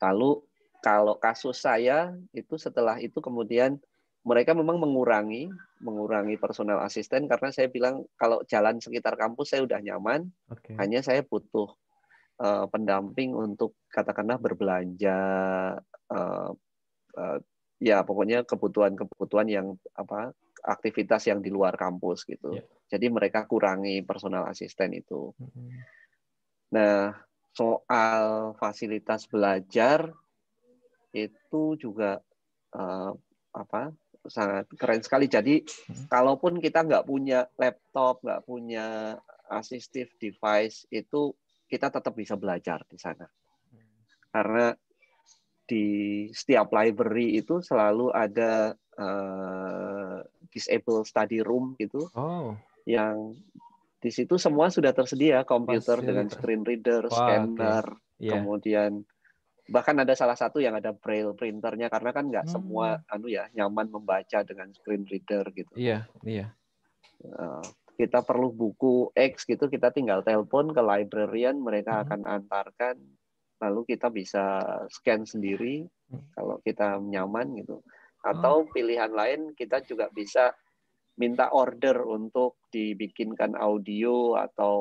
Lalu 0.00 0.40
kalau 0.80 1.20
kasus 1.20 1.60
saya 1.60 2.16
itu 2.32 2.56
setelah 2.56 2.96
itu 2.96 3.20
kemudian 3.20 3.76
mereka 4.20 4.52
memang 4.52 4.76
mengurangi 4.76 5.48
mengurangi 5.80 6.36
personal 6.36 6.84
asisten 6.84 7.24
karena 7.24 7.48
saya 7.48 7.72
bilang 7.72 8.04
kalau 8.20 8.44
jalan 8.44 8.76
sekitar 8.76 9.16
kampus 9.16 9.56
saya 9.56 9.64
udah 9.64 9.80
nyaman 9.80 10.28
okay. 10.52 10.76
hanya 10.76 11.00
saya 11.00 11.24
butuh 11.24 11.72
uh, 12.40 12.68
pendamping 12.68 13.32
untuk 13.32 13.76
katakanlah 13.88 14.36
berbelanja 14.36 15.18
uh, 16.12 16.50
uh, 17.16 17.38
ya 17.80 18.04
pokoknya 18.04 18.44
kebutuhan-kebutuhan 18.44 19.48
yang 19.48 19.66
apa 19.96 20.36
aktivitas 20.60 21.24
yang 21.24 21.40
di 21.40 21.48
luar 21.48 21.80
kampus 21.80 22.28
gitu. 22.28 22.60
Yeah. 22.60 22.68
Jadi 22.92 23.06
mereka 23.08 23.48
kurangi 23.48 24.04
personal 24.04 24.44
asisten 24.44 24.92
itu. 24.92 25.32
Mm-hmm. 25.40 25.68
Nah, 26.76 27.16
soal 27.56 28.52
fasilitas 28.60 29.24
belajar 29.24 30.12
itu 31.10 31.74
juga 31.80 32.20
uh, 32.76 33.10
apa 33.50 33.90
sangat 34.26 34.68
keren 34.76 35.00
sekali. 35.00 35.26
Jadi 35.30 35.62
mm-hmm. 35.64 36.06
kalaupun 36.10 36.60
kita 36.60 36.84
nggak 36.84 37.06
punya 37.06 37.46
laptop, 37.56 38.20
nggak 38.20 38.42
punya 38.44 39.16
assistive 39.50 40.12
device 40.20 40.86
itu 40.92 41.32
kita 41.70 41.88
tetap 41.88 42.14
bisa 42.14 42.34
belajar 42.34 42.82
di 42.90 42.98
sana. 42.98 43.26
Karena 44.30 44.70
di 45.70 46.26
setiap 46.34 46.74
library 46.74 47.38
itu 47.38 47.62
selalu 47.62 48.10
ada 48.10 48.74
uh, 48.98 50.18
disable 50.50 51.06
study 51.06 51.38
room 51.46 51.78
gitu. 51.78 52.10
Oh. 52.14 52.58
Yang 52.82 53.38
di 54.00 54.10
situ 54.10 54.34
semua 54.40 54.72
sudah 54.72 54.90
tersedia 54.90 55.46
komputer 55.46 56.02
dengan 56.02 56.26
screen 56.26 56.66
reader, 56.66 57.06
Wah, 57.06 57.14
scanner, 57.14 57.86
okay. 57.86 58.26
yeah. 58.26 58.32
kemudian 58.40 59.04
bahkan 59.70 59.96
ada 60.02 60.18
salah 60.18 60.34
satu 60.34 60.58
yang 60.58 60.74
ada 60.74 60.90
braille 60.90 61.32
printernya 61.38 61.86
karena 61.86 62.10
kan 62.10 62.26
nggak 62.26 62.46
hmm. 62.50 62.52
semua 62.52 62.98
anu 63.06 63.30
ya 63.30 63.46
nyaman 63.54 63.86
membaca 63.88 64.42
dengan 64.42 64.74
screen 64.74 65.06
reader 65.06 65.46
gitu. 65.54 65.72
Iya, 65.78 66.10
iya. 66.26 66.50
Uh, 67.22 67.62
kita 68.00 68.24
perlu 68.24 68.48
buku 68.48 69.12
X 69.12 69.44
gitu 69.44 69.68
kita 69.68 69.92
tinggal 69.92 70.24
telepon 70.24 70.72
ke 70.72 70.80
librarian 70.80 71.60
mereka 71.60 72.00
hmm. 72.00 72.02
akan 72.08 72.20
antarkan 72.24 72.96
lalu 73.60 73.84
kita 73.92 74.08
bisa 74.08 74.64
scan 74.88 75.28
sendiri 75.28 75.84
hmm. 75.84 76.32
kalau 76.32 76.56
kita 76.64 76.96
nyaman 76.96 77.60
gitu 77.60 77.84
atau 78.24 78.64
hmm. 78.64 78.72
pilihan 78.72 79.12
lain 79.12 79.40
kita 79.52 79.84
juga 79.84 80.08
bisa 80.16 80.56
minta 81.20 81.52
order 81.52 82.00
untuk 82.08 82.56
dibikinkan 82.72 83.52
audio 83.52 84.40
atau 84.40 84.76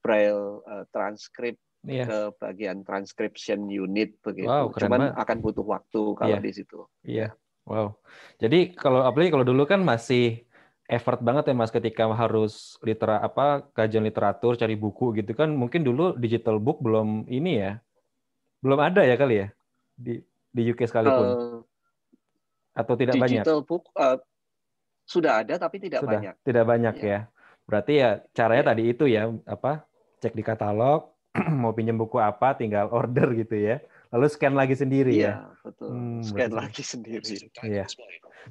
braille 0.00 0.64
uh, 0.64 0.88
transkrip 0.88 1.60
yeah. 1.86 2.06
ke 2.06 2.18
bagian 2.40 2.82
transcription 2.82 3.70
unit 3.70 4.18
begitu. 4.24 4.48
Wow, 4.48 4.74
Cuman 4.74 5.12
banget. 5.12 5.22
akan 5.22 5.36
butuh 5.44 5.66
waktu 5.66 6.02
kalau 6.18 6.36
yeah. 6.38 6.42
di 6.42 6.52
situ. 6.54 6.78
Iya. 7.04 7.18
Yeah. 7.28 7.30
Wow. 7.68 8.00
Jadi 8.40 8.72
kalau 8.72 9.04
apalagi 9.04 9.28
kalau 9.28 9.44
dulu 9.44 9.68
kan 9.68 9.84
masih 9.84 10.48
effort 10.88 11.20
banget 11.20 11.52
ya 11.52 11.54
Mas 11.54 11.68
ketika 11.68 12.08
harus 12.16 12.80
litera 12.80 13.20
apa 13.20 13.68
kajian 13.76 14.08
literatur, 14.08 14.56
cari 14.56 14.72
buku 14.74 15.12
gitu 15.20 15.36
kan. 15.36 15.52
Mungkin 15.52 15.84
dulu 15.84 16.16
digital 16.16 16.56
book 16.56 16.80
belum 16.80 17.28
ini 17.28 17.60
ya. 17.60 17.72
Belum 18.64 18.80
ada 18.80 19.04
ya 19.04 19.14
kali 19.20 19.44
ya 19.44 19.48
di 19.94 20.24
di 20.48 20.62
UK 20.72 20.88
sekalipun. 20.88 21.26
Uh, 21.28 21.60
Atau 22.72 22.96
tidak 22.96 23.20
digital 23.20 23.26
banyak? 23.28 23.44
Digital 23.44 23.60
book 23.68 23.84
uh, 24.00 24.16
sudah 25.04 25.44
ada 25.44 25.54
tapi 25.60 25.76
tidak 25.76 26.00
sudah, 26.00 26.12
banyak. 26.16 26.34
Tidak 26.40 26.64
banyak 26.64 26.96
ya. 27.04 27.08
ya. 27.08 27.20
Berarti 27.68 27.92
ya 28.00 28.10
caranya 28.32 28.64
ya. 28.64 28.68
tadi 28.72 28.82
itu 28.88 29.04
ya 29.04 29.22
apa? 29.44 29.84
Cek 30.18 30.34
di 30.34 30.42
katalog, 30.42 31.14
mau 31.62 31.72
pinjam 31.76 31.96
buku 31.96 32.16
apa 32.18 32.56
tinggal 32.56 32.88
order 32.92 33.32
gitu 33.36 33.56
ya. 33.56 33.82
Lalu 34.08 34.26
scan 34.32 34.56
lagi 34.56 34.72
sendiri 34.72 35.12
ya. 35.12 35.24
ya. 35.24 35.34
betul. 35.60 35.88
Hmm, 35.92 36.20
scan 36.24 36.48
betul. 36.48 36.58
lagi 36.64 36.82
sendiri. 36.82 37.36
Iya. 37.60 37.84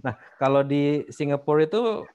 Nah, 0.06 0.14
kalau 0.38 0.62
di 0.62 1.06
Singapura 1.10 1.66
itu 1.66 2.06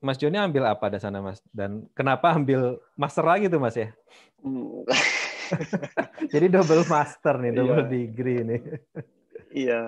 Mas 0.00 0.16
Joni 0.16 0.40
ambil 0.40 0.64
apa 0.64 0.88
di 0.88 0.96
sana, 0.96 1.20
Mas? 1.20 1.44
Dan 1.52 1.84
kenapa 1.92 2.32
ambil 2.32 2.80
master 2.96 3.24
lagi 3.26 3.52
tuh, 3.52 3.60
Mas 3.60 3.76
ya? 3.76 3.92
Hmm. 4.40 4.86
Jadi 6.32 6.46
double 6.46 6.86
master 6.86 7.34
nih, 7.42 7.52
double 7.52 7.84
iya. 7.84 7.90
degree 7.90 8.40
nih. 8.46 8.60
Iya, 9.50 9.80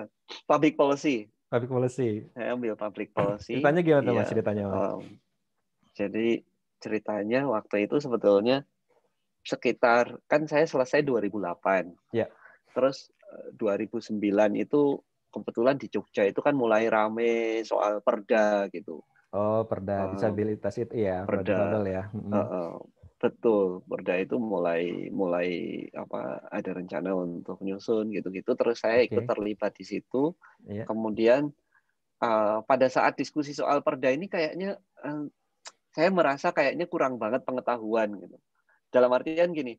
public 0.45 0.75
policy. 0.75 1.31
Public 1.47 1.71
policy. 1.71 2.09
Saya 2.35 2.53
ambil 2.53 2.75
public 2.75 3.09
policy. 3.17 3.57
Ceritanya 3.57 3.81
gimana, 3.81 4.09
iya. 4.11 4.19
Mas? 4.21 4.29
Ceritanya, 4.29 4.63
Mas? 4.69 4.83
Um, 4.85 5.03
jadi 5.95 6.27
ceritanya 6.83 7.47
waktu 7.47 7.87
itu 7.87 7.95
sebetulnya 8.03 8.67
sekitar 9.43 10.17
kan 10.25 10.47
saya 10.47 10.63
selesai 10.63 11.03
2008. 11.03 12.15
Ya. 12.15 12.31
Terus 12.71 13.11
2009 13.59 14.17
eh, 14.17 14.63
itu 14.63 14.81
kebetulan 15.33 15.75
di 15.75 15.89
Jogja 15.89 16.23
itu 16.29 16.39
kan 16.39 16.53
mulai 16.53 16.87
rame 16.87 17.61
soal 17.65 17.99
perda 18.05 18.69
gitu. 18.69 19.03
Oh, 19.33 19.65
perda 19.65 20.13
disabilitas 20.13 20.77
itu 20.77 20.93
ya, 20.93 21.25
perda 21.25 21.81
ya. 21.89 22.05
Uh, 22.13 22.37
uh, 22.37 22.71
betul, 23.17 23.81
perda 23.81 24.21
itu 24.21 24.37
mulai 24.37 25.09
mulai 25.09 25.49
apa 25.89 26.45
ada 26.53 26.71
rencana 26.77 27.17
untuk 27.17 27.57
nyusun 27.65 28.13
gitu-gitu. 28.13 28.53
Terus 28.53 28.77
saya 28.77 29.01
okay. 29.01 29.09
ikut 29.09 29.25
terlibat 29.25 29.73
di 29.73 29.85
situ. 29.89 30.37
Yeah. 30.69 30.85
Kemudian 30.85 31.49
uh, 32.21 32.61
pada 32.61 32.85
saat 32.93 33.17
diskusi 33.17 33.57
soal 33.57 33.81
perda 33.81 34.13
ini 34.13 34.29
kayaknya 34.29 34.77
uh, 35.01 35.25
saya 35.89 36.13
merasa 36.13 36.53
kayaknya 36.53 36.85
kurang 36.85 37.17
banget 37.17 37.41
pengetahuan 37.41 38.13
gitu. 38.21 38.37
Dalam 38.93 39.09
artian 39.09 39.49
gini, 39.49 39.73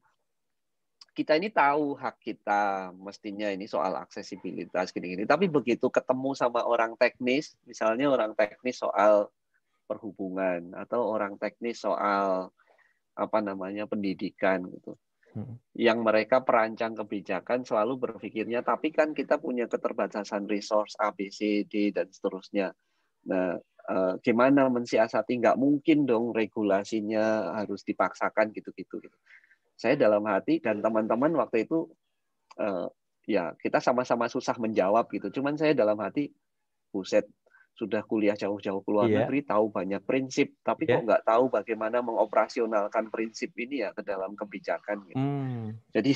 kita 1.14 1.38
ini 1.38 1.55
tahu 1.55 1.94
hak 1.94 2.18
kita 2.18 2.90
mestinya 2.98 3.46
ini 3.46 3.70
soal 3.70 3.94
aksesibilitas 4.03 4.90
gini-gini. 4.90 5.22
Tapi 5.22 5.46
begitu 5.46 5.87
ketemu 5.87 6.35
sama 6.35 6.66
orang 6.66 6.98
teknis, 6.98 7.55
misalnya 7.62 8.11
orang 8.11 8.35
teknis 8.35 8.83
soal 8.83 9.31
perhubungan 9.87 10.74
atau 10.74 11.07
orang 11.07 11.38
teknis 11.38 11.87
soal 11.87 12.50
apa 13.14 13.38
namanya 13.38 13.87
pendidikan 13.87 14.66
gitu. 14.66 14.98
Hmm. 15.31 15.62
Yang 15.79 15.98
mereka 16.03 16.42
perancang 16.42 16.98
kebijakan 16.98 17.62
selalu 17.62 18.03
berpikirnya 18.11 18.66
tapi 18.66 18.90
kan 18.90 19.14
kita 19.14 19.38
punya 19.38 19.70
keterbatasan 19.70 20.50
resource 20.50 20.98
A 20.98 21.14
B 21.14 21.31
C 21.31 21.62
D 21.62 21.94
dan 21.94 22.11
seterusnya. 22.11 22.74
Nah, 23.31 23.55
eh, 23.90 24.14
gimana 24.25 24.68
mensiasati 24.73 25.40
nggak 25.40 25.59
mungkin 25.61 26.09
dong 26.09 26.33
regulasinya 26.33 27.57
harus 27.59 27.85
dipaksakan 27.85 28.53
gitu-gitu 28.53 29.01
gitu. 29.01 29.18
Saya 29.75 29.99
dalam 29.99 30.23
hati 30.31 30.62
dan 30.62 30.81
teman-teman 30.81 31.35
waktu 31.35 31.66
itu 31.66 31.90
eh, 32.61 32.87
ya 33.29 33.57
kita 33.57 33.81
sama-sama 33.81 34.29
susah 34.29 34.57
menjawab 34.61 35.09
gitu. 35.11 35.33
Cuman 35.40 35.57
saya 35.57 35.73
dalam 35.73 35.99
hati, 36.01 36.31
buset, 36.92 37.27
sudah 37.75 38.07
kuliah 38.07 38.38
jauh-jauh 38.38 38.87
ke 38.87 38.90
luar 38.94 39.11
yeah. 39.11 39.27
negeri, 39.27 39.42
tahu 39.42 39.66
banyak 39.75 39.99
prinsip, 40.07 40.55
tapi 40.62 40.87
yeah. 40.87 41.03
kok 41.03 41.05
nggak 41.11 41.25
tahu 41.27 41.51
bagaimana 41.51 41.99
mengoperasionalkan 42.07 43.11
prinsip 43.11 43.51
ini 43.59 43.83
ya 43.83 43.90
ke 43.90 44.07
dalam 44.07 44.38
kebijakan. 44.38 45.03
Gitu. 45.11 45.18
Mm. 45.18 45.75
Jadi 45.90 46.12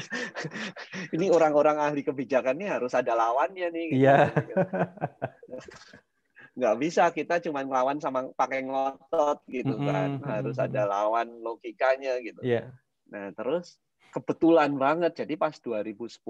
ini 1.20 1.26
orang-orang 1.28 1.76
ahli 1.76 2.00
kebijakan 2.00 2.56
ini 2.56 2.72
harus 2.72 2.96
ada 2.96 3.12
lawannya 3.12 3.68
nih. 3.68 3.86
Gitu. 3.92 4.00
Yeah. 4.08 4.32
nggak 6.54 6.76
bisa 6.78 7.10
kita 7.10 7.42
cuma 7.42 7.66
ngelawan 7.66 7.98
sama 7.98 8.30
pakai 8.34 8.62
ngotot 8.62 9.42
gitu 9.50 9.74
kan, 9.82 10.22
harus 10.22 10.56
ada 10.58 10.86
lawan 10.86 11.42
logikanya 11.42 12.22
gitu. 12.22 12.40
Yeah. 12.46 12.70
Nah 13.10 13.34
terus 13.34 13.78
kebetulan 14.14 14.78
banget, 14.78 15.18
jadi 15.18 15.34
pas 15.34 15.58
2010 15.58 16.22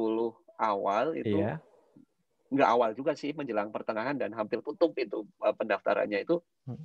awal 0.57 1.13
itu 1.17 1.39
yeah 1.45 1.61
nggak 2.55 2.71
awal 2.71 2.91
juga 2.95 3.19
sih 3.19 3.35
menjelang 3.35 3.75
pertengahan 3.75 4.15
dan 4.15 4.31
hampir 4.31 4.63
tutup 4.63 4.95
itu 4.95 5.27
eh, 5.43 5.55
pendaftarannya 5.55 6.23
itu 6.23 6.39
hmm. 6.71 6.85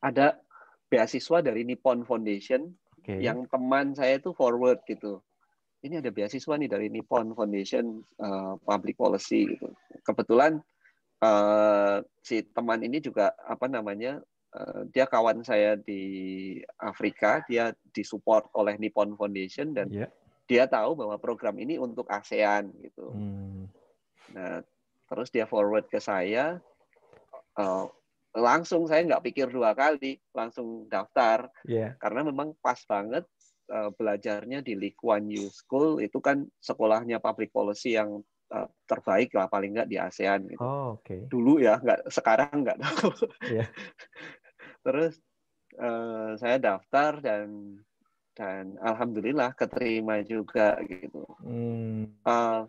ada 0.00 0.40
beasiswa 0.88 1.44
dari 1.44 1.68
Nippon 1.68 2.08
Foundation 2.08 2.72
okay. 2.96 3.20
yang 3.20 3.44
teman 3.52 3.92
saya 3.92 4.16
itu 4.16 4.32
forward 4.32 4.80
gitu 4.88 5.20
ini 5.84 6.00
ada 6.00 6.08
beasiswa 6.08 6.54
nih 6.56 6.70
dari 6.70 6.86
Nippon 6.88 7.36
Foundation 7.36 8.00
uh, 8.22 8.54
Public 8.64 8.96
Policy 8.96 9.52
gitu 9.56 9.68
kebetulan 10.06 10.62
uh, 11.22 12.02
si 12.20 12.42
teman 12.50 12.82
ini 12.82 12.98
juga 12.98 13.32
apa 13.46 13.70
namanya 13.70 14.18
uh, 14.58 14.82
dia 14.90 15.06
kawan 15.06 15.46
saya 15.46 15.78
di 15.78 16.58
Afrika 16.82 17.40
dia 17.46 17.70
disupport 17.94 18.50
oleh 18.58 18.76
Nippon 18.76 19.14
Foundation 19.14 19.72
dan 19.72 19.88
yeah. 19.88 20.10
dia 20.50 20.66
tahu 20.66 20.98
bahwa 20.98 21.16
program 21.16 21.56
ini 21.62 21.78
untuk 21.78 22.10
ASEAN 22.10 22.74
gitu 22.82 23.14
hmm. 23.14 23.70
nah 24.34 24.60
terus 25.06 25.30
dia 25.30 25.46
forward 25.46 25.86
ke 25.86 26.02
saya 26.02 26.58
uh, 27.56 27.86
langsung 28.32 28.88
saya 28.88 29.04
nggak 29.04 29.28
pikir 29.28 29.52
dua 29.52 29.76
kali 29.76 30.18
langsung 30.32 30.88
daftar 30.88 31.52
yeah. 31.68 31.94
karena 32.00 32.24
memang 32.24 32.56
pas 32.64 32.80
banget 32.88 33.28
uh, 33.68 33.92
belajarnya 33.92 34.64
di 34.64 34.72
Lee 34.72 34.96
Kuan 34.96 35.28
Yew 35.28 35.52
School 35.52 36.00
itu 36.00 36.16
kan 36.18 36.48
sekolahnya 36.64 37.20
public 37.20 37.52
policy 37.52 38.00
yang 38.00 38.24
uh, 38.52 38.68
terbaik 38.84 39.32
lah 39.32 39.48
paling 39.48 39.72
nggak 39.72 39.88
di 39.88 39.96
ASEAN 39.96 40.46
gitu. 40.52 40.60
Oh, 40.62 41.00
okay. 41.00 41.24
Dulu 41.26 41.58
ya 41.58 41.80
nggak 41.80 42.12
sekarang 42.12 42.62
nggak 42.62 42.78
tahu. 42.78 43.10
Yeah. 43.48 43.68
Terus 44.84 45.16
uh, 45.80 46.36
saya 46.36 46.60
daftar 46.60 47.18
dan 47.24 47.80
dan 48.32 48.76
alhamdulillah 48.80 49.56
keterima 49.56 50.20
juga 50.24 50.76
gitu. 50.84 51.24
Hmm. 51.40 52.12
Uh, 52.24 52.68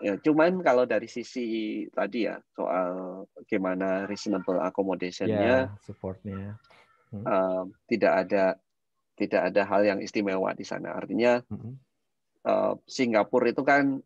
Ya, 0.00 0.16
cuman 0.16 0.64
kalau 0.64 0.88
dari 0.88 1.04
sisi 1.12 1.84
tadi 1.92 2.24
ya 2.24 2.40
soal 2.56 3.28
gimana 3.44 4.08
reasonable 4.08 4.56
accommodation-nya, 4.56 5.68
yeah, 5.68 5.76
supportnya, 5.84 6.56
hmm. 7.12 7.24
uh, 7.28 7.68
tidak 7.84 8.12
ada 8.24 8.56
tidak 9.20 9.52
ada 9.52 9.62
hal 9.68 9.84
yang 9.84 10.00
istimewa 10.00 10.56
di 10.56 10.64
sana. 10.64 10.96
Artinya 10.96 11.44
hmm. 11.44 11.72
uh, 12.48 12.80
Singapura 12.88 13.52
itu 13.52 13.60
kan 13.60 14.00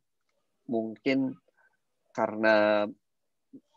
mungkin 0.69 1.37
karena 2.15 2.87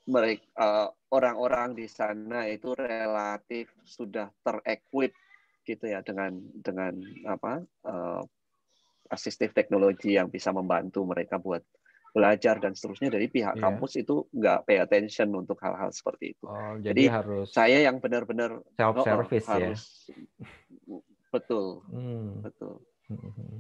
mereka 0.08 0.48
uh, 0.56 0.88
orang-orang 1.12 1.76
di 1.76 1.88
sana 1.92 2.48
itu 2.48 2.72
relatif 2.72 3.68
sudah 3.84 4.32
terequip 4.40 5.12
gitu 5.68 5.84
ya 5.84 6.00
dengan 6.00 6.40
dengan 6.64 6.96
apa 7.28 7.60
uh, 7.84 8.24
asistif 9.12 9.52
teknologi 9.52 10.16
yang 10.16 10.32
bisa 10.32 10.56
membantu 10.56 11.04
mereka 11.04 11.36
buat 11.40 11.60
belajar 12.16 12.58
dan 12.58 12.74
seterusnya 12.74 13.14
dari 13.14 13.28
pihak 13.28 13.60
yeah. 13.60 13.64
kampus 13.68 14.00
itu 14.00 14.26
nggak 14.32 14.64
pay 14.66 14.80
attention 14.80 15.30
untuk 15.36 15.60
hal-hal 15.62 15.92
seperti 15.92 16.34
itu. 16.34 16.46
Oh, 16.48 16.80
jadi, 16.80 16.96
jadi 16.96 17.04
harus 17.14 17.48
saya 17.52 17.84
yang 17.84 18.00
benar-benar 18.00 18.64
self 18.80 19.04
service 19.04 19.48
oh, 19.52 19.60
ya. 19.60 19.76
betul, 21.30 21.66
hmm. 21.92 22.48
betul. 22.48 22.82
Hmm. 23.12 23.60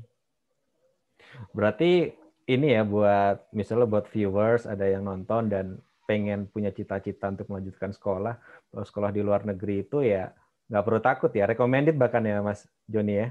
Berarti 1.53 2.17
ini 2.47 2.79
ya 2.79 2.87
buat 2.87 3.51
misalnya 3.51 3.87
buat 3.91 4.07
viewers 4.07 4.63
ada 4.63 4.87
yang 4.87 5.03
nonton 5.03 5.51
dan 5.51 5.65
pengen 6.07 6.47
punya 6.47 6.71
cita-cita 6.71 7.27
untuk 7.27 7.51
melanjutkan 7.51 7.91
sekolah, 7.91 8.39
sekolah 8.71 9.11
di 9.11 9.19
luar 9.19 9.43
negeri 9.43 9.83
itu 9.83 9.99
ya 9.99 10.31
nggak 10.71 10.83
perlu 10.83 11.01
takut 11.03 11.31
ya, 11.35 11.43
recommended 11.43 11.99
bahkan 11.99 12.23
ya 12.23 12.39
Mas 12.39 12.63
Joni 12.87 13.19
ya. 13.19 13.27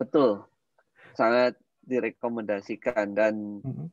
Betul, 0.00 0.44
sangat 1.12 1.56
direkomendasikan 1.84 3.12
dan 3.12 3.64
mm-hmm. 3.64 3.88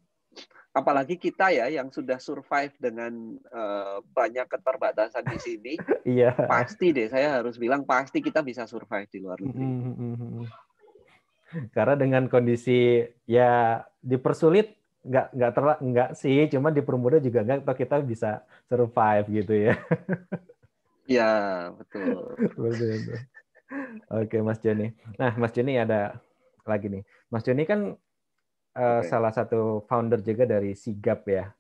apalagi 0.76 1.20
kita 1.20 1.52
ya 1.52 1.68
yang 1.68 1.92
sudah 1.92 2.20
survive 2.20 2.76
dengan 2.80 3.40
uh, 3.52 4.00
banyak 4.12 4.48
keterbatasan 4.48 5.28
di 5.28 5.40
sini, 5.40 5.74
iya. 6.20 6.32
pasti 6.48 6.96
deh 6.96 7.12
saya 7.12 7.40
harus 7.40 7.60
bilang 7.60 7.84
pasti 7.84 8.24
kita 8.24 8.40
bisa 8.44 8.68
survive 8.68 9.08
di 9.12 9.20
luar 9.20 9.40
negeri. 9.44 9.64
Mm-hmm. 9.64 10.63
Karena 11.76 11.96
dengan 11.98 12.24
kondisi 12.32 13.04
ya 13.30 13.82
dipersulit 14.00 14.76
nggak 15.04 15.28
nggak 15.36 15.52
ter 15.52 15.64
nggak 15.84 16.10
sih, 16.16 16.48
cuma 16.48 16.72
dipermudah 16.72 17.20
juga 17.20 17.44
nggak 17.44 17.68
atau 17.68 17.76
kita 17.76 18.00
bisa 18.04 18.42
survive 18.72 19.28
gitu 19.44 19.54
ya. 19.72 19.76
Ya 21.04 21.32
betul. 21.76 22.32
betul, 22.56 22.96
Oke 24.08 24.40
Mas 24.40 24.64
Joni. 24.64 24.96
Nah 25.20 25.36
Mas 25.36 25.52
Joni 25.52 25.76
ada 25.76 26.24
lagi 26.64 26.88
nih. 26.88 27.04
Mas 27.28 27.44
Joni 27.44 27.68
kan 27.68 28.00
uh, 28.78 29.00
okay. 29.02 29.12
salah 29.12 29.36
satu 29.36 29.84
founder 29.86 30.24
juga 30.24 30.48
dari 30.48 30.74
Sigap 30.78 31.28
ya. 31.28 31.52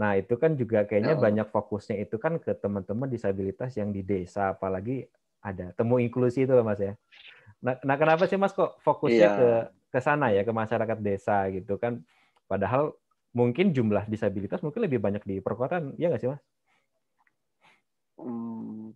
Nah, 0.00 0.16
itu 0.16 0.34
kan 0.40 0.56
juga 0.56 0.88
kayaknya 0.88 1.14
oh. 1.18 1.20
banyak 1.20 1.48
fokusnya 1.52 2.00
itu 2.08 2.16
kan 2.16 2.40
ke 2.40 2.56
teman-teman 2.56 3.08
disabilitas 3.10 3.76
yang 3.76 3.92
di 3.92 4.00
desa, 4.00 4.56
apalagi 4.56 5.04
ada 5.44 5.76
temu 5.76 6.00
inklusi 6.00 6.48
itu 6.48 6.54
Mas 6.64 6.80
ya. 6.80 6.96
Nah, 7.64 7.80
nah 7.80 7.96
kenapa 7.96 8.28
sih 8.28 8.36
Mas 8.36 8.52
kok 8.52 8.76
fokusnya 8.84 9.28
yeah. 9.32 9.36
ke 9.40 9.50
ke 9.96 9.98
sana 10.04 10.28
ya, 10.28 10.44
ke 10.44 10.52
masyarakat 10.52 10.98
desa 11.00 11.48
gitu 11.48 11.80
kan? 11.80 12.04
Padahal 12.44 12.92
mungkin 13.32 13.72
jumlah 13.72 14.04
disabilitas 14.06 14.60
mungkin 14.60 14.84
lebih 14.84 15.00
banyak 15.00 15.24
di 15.24 15.40
perkotaan, 15.40 15.96
ya 15.96 16.12
nggak 16.12 16.20
sih 16.20 16.30
Mas? 16.30 16.42
Hmm, 18.20 18.92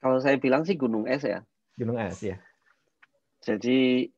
kalau 0.00 0.18
saya 0.18 0.40
bilang 0.40 0.64
sih 0.64 0.74
Gunung 0.74 1.04
Es 1.04 1.22
ya. 1.22 1.44
Gunung 1.76 2.00
Es 2.00 2.24
ya. 2.24 2.40
Jadi 3.44 4.08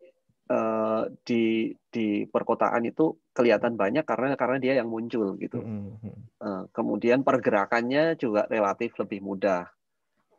uh, 0.49 1.11
di 1.27 1.75
di 1.91 2.25
perkotaan 2.25 2.87
itu 2.89 3.19
kelihatan 3.35 3.75
banyak 3.77 4.07
karena 4.07 4.39
karena 4.39 4.57
dia 4.63 4.79
yang 4.79 4.89
muncul 4.89 5.37
gitu. 5.37 5.61
Uh, 6.39 6.65
kemudian 6.71 7.27
pergerakannya 7.27 8.17
juga 8.17 8.47
relatif 8.47 8.97
lebih 8.97 9.21
mudah. 9.21 9.69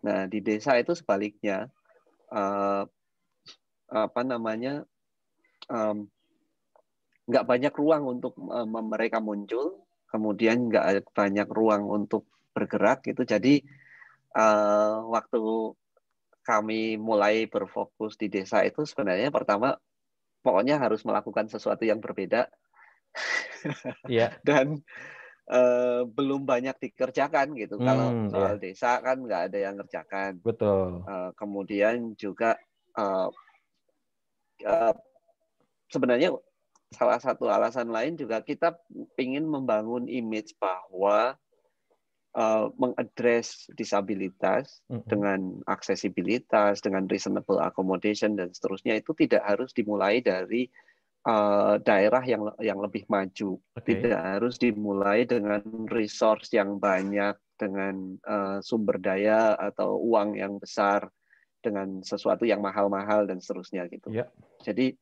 Nah 0.07 0.25
di 0.25 0.39
desa 0.39 0.79
itu 0.79 0.95
sebaliknya 0.95 1.69
uh, 2.33 2.87
apa 3.89 4.21
namanya 4.21 4.85
nggak 7.25 7.45
um, 7.45 7.49
banyak 7.49 7.73
ruang 7.73 8.03
untuk 8.05 8.37
um, 8.37 8.69
mereka 8.89 9.21
muncul, 9.21 9.85
kemudian 10.09 10.69
nggak 10.69 11.09
banyak 11.13 11.49
ruang 11.49 11.85
untuk 11.89 12.25
bergerak 12.53 13.05
gitu. 13.05 13.25
Jadi 13.25 13.61
uh, 14.37 15.05
waktu 15.09 15.73
kami 16.49 16.97
mulai 16.97 17.45
berfokus 17.45 18.17
di 18.17 18.25
desa 18.25 18.65
itu 18.65 18.81
sebenarnya 18.81 19.29
pertama 19.29 19.77
pokoknya 20.41 20.81
harus 20.81 21.05
melakukan 21.05 21.45
sesuatu 21.45 21.85
yang 21.85 22.01
berbeda 22.01 22.49
yeah. 24.09 24.33
dan 24.41 24.81
uh, 25.51 26.09
belum 26.09 26.49
banyak 26.49 26.73
dikerjakan 26.89 27.53
gitu 27.53 27.77
hmm, 27.77 27.85
kalau 27.85 28.07
soal 28.33 28.55
yeah. 28.57 28.61
desa 28.61 28.97
kan 29.03 29.21
nggak 29.21 29.51
ada 29.51 29.57
yang 29.61 29.75
ngerjakan 29.77 30.41
betul 30.41 31.05
uh, 31.05 31.29
kemudian 31.37 32.17
juga 32.17 32.57
uh, 32.97 33.29
uh, 34.65 34.95
sebenarnya 35.91 36.35
salah 36.89 37.21
satu 37.21 37.45
alasan 37.45 37.93
lain 37.93 38.17
juga 38.17 38.41
kita 38.41 38.73
ingin 39.21 39.45
membangun 39.45 40.09
image 40.09 40.57
bahwa 40.57 41.37
uh, 42.33 42.65
mengadres 42.77 43.69
disabilitas 43.77 44.81
mm 44.89 44.97
-hmm. 44.97 45.05
dengan 45.05 45.39
aksesibilitas, 45.69 46.81
dengan 46.81 47.05
reasonable 47.05 47.61
accommodation 47.61 48.33
dan 48.33 48.49
seterusnya 48.49 48.97
itu 48.97 49.13
tidak 49.13 49.45
harus 49.45 49.69
dimulai 49.73 50.21
dari 50.21 50.65
uh, 51.29 51.77
daerah 51.81 52.23
yang 52.25 52.49
yang 52.57 52.79
lebih 52.81 53.05
maju, 53.09 53.57
okay. 53.77 53.97
tidak 53.97 54.21
harus 54.21 54.55
dimulai 54.57 55.25
dengan 55.29 55.61
resource 55.89 56.53
yang 56.53 56.77
banyak, 56.81 57.35
dengan 57.59 58.15
uh, 58.23 58.57
sumber 58.63 58.97
daya 59.01 59.53
atau 59.59 59.99
uang 59.99 60.39
yang 60.39 60.57
besar, 60.57 61.11
dengan 61.59 62.01
sesuatu 62.01 62.47
yang 62.47 62.63
mahal-mahal 62.63 63.27
dan 63.27 63.43
seterusnya 63.43 63.87
gitu. 63.91 64.09
Yeah. 64.11 64.31
Jadi 64.63 64.95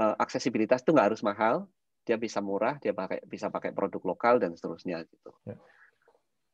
uh, 0.00 0.16
aksesibilitas 0.16 0.84
itu 0.84 0.96
nggak 0.96 1.08
harus 1.12 1.22
mahal, 1.24 1.68
dia 2.04 2.16
bisa 2.16 2.40
murah, 2.40 2.80
dia 2.80 2.96
pakai 2.96 3.20
bisa 3.28 3.52
pakai 3.52 3.76
produk 3.76 4.16
lokal 4.16 4.40
dan 4.40 4.56
seterusnya 4.56 5.04
gitu. 5.04 5.30
Yeah. 5.44 5.60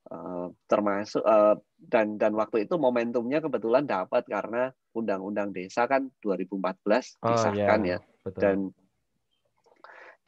Uh, 0.04 0.52
termasuk 0.68 1.24
uh, 1.24 1.56
dan 1.80 2.20
dan 2.20 2.36
waktu 2.36 2.68
itu 2.68 2.76
momentumnya 2.76 3.40
kebetulan 3.40 3.88
dapat 3.88 4.28
karena 4.28 4.68
undang-undang 4.92 5.48
desa 5.48 5.88
kan 5.88 6.12
2014 6.20 7.24
disahkan 7.24 7.80
oh, 7.80 7.88
yeah. 7.88 7.96
ya 7.96 7.98
betul. 8.20 8.40
dan 8.44 8.58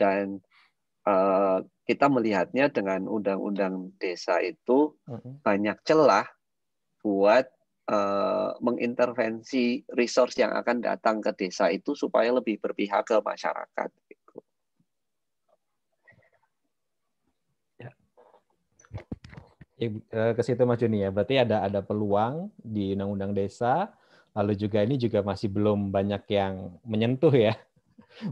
dan 0.01 0.25
uh, 1.05 1.61
kita 1.85 2.09
melihatnya 2.09 2.73
dengan 2.73 3.05
undang-undang 3.05 3.95
desa 4.01 4.41
itu 4.41 4.97
uh-huh. 5.07 5.45
banyak 5.45 5.77
celah 5.85 6.25
buat 7.01 7.47
uh, 7.91 8.51
mengintervensi 8.59 9.87
resource 9.95 10.39
yang 10.39 10.53
akan 10.55 10.83
datang 10.83 11.23
ke 11.23 11.31
desa 11.35 11.71
itu 11.71 11.95
supaya 11.95 12.35
lebih 12.35 12.59
berpihak 12.59 13.07
ke 13.07 13.17
masyarakat. 13.23 13.91
Gitu. 14.11 14.37
Ya. 17.79 17.91
eh, 19.81 20.33
ke 20.35 20.43
situ 20.43 20.63
Mas 20.67 20.83
Juni 20.83 21.07
ya. 21.07 21.11
Berarti 21.15 21.39
ada 21.39 21.63
ada 21.63 21.81
peluang 21.83 22.51
di 22.59 22.95
undang-undang 22.99 23.33
desa, 23.37 23.95
lalu 24.35 24.59
juga 24.59 24.83
ini 24.83 24.99
juga 24.99 25.23
masih 25.23 25.51
belum 25.53 25.95
banyak 25.95 26.23
yang 26.31 26.75
menyentuh 26.83 27.35
ya. 27.35 27.55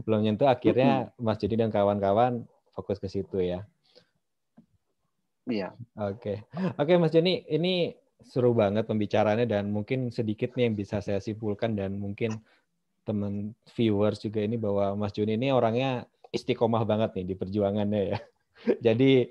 Belum 0.01 0.25
menyentuh 0.25 0.49
akhirnya 0.49 1.13
Mas 1.21 1.37
Juni 1.37 1.61
dan 1.61 1.69
kawan-kawan 1.69 2.41
fokus 2.73 2.97
ke 2.97 3.05
situ 3.05 3.37
ya. 3.37 3.61
Iya. 5.45 5.77
Oke. 5.93 6.41
Oke 6.81 6.97
Mas 6.97 7.13
Joni, 7.13 7.45
ini 7.45 7.93
seru 8.23 8.55
banget 8.55 8.87
pembicaraannya 8.87 9.47
dan 9.49 9.73
mungkin 9.73 10.13
sedikit 10.13 10.55
nih 10.55 10.71
yang 10.71 10.75
bisa 10.77 11.03
saya 11.03 11.19
simpulkan 11.19 11.75
dan 11.75 11.99
mungkin 11.99 12.39
teman 13.05 13.53
viewers 13.77 14.17
juga 14.23 14.41
ini 14.41 14.57
bahwa 14.57 14.97
Mas 14.97 15.13
Joni 15.13 15.37
ini 15.37 15.53
orangnya 15.53 16.09
istiqomah 16.33 16.83
banget 16.83 17.21
nih 17.21 17.25
di 17.31 17.35
perjuangannya 17.37 18.01
ya. 18.15 18.19
Jadi 18.85 19.29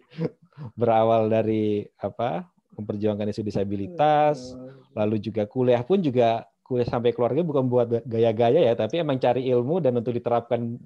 berawal 0.79 1.27
dari 1.27 1.83
apa 1.99 2.47
memperjuangkan 2.75 3.31
isu 3.35 3.43
disabilitas, 3.43 4.55
lalu 4.95 5.19
juga 5.19 5.47
kuliah 5.47 5.83
pun 5.83 6.03
juga 6.03 6.47
kuliah 6.65 6.89
sampai 6.89 7.13
keluarga 7.13 7.45
bukan 7.45 7.65
buat 7.69 7.89
gaya-gaya 8.07 8.63
ya, 8.63 8.75
tapi 8.75 9.03
emang 9.03 9.21
cari 9.21 9.47
ilmu 9.53 9.85
dan 9.85 9.95
untuk 9.99 10.15
diterapkan 10.15 10.79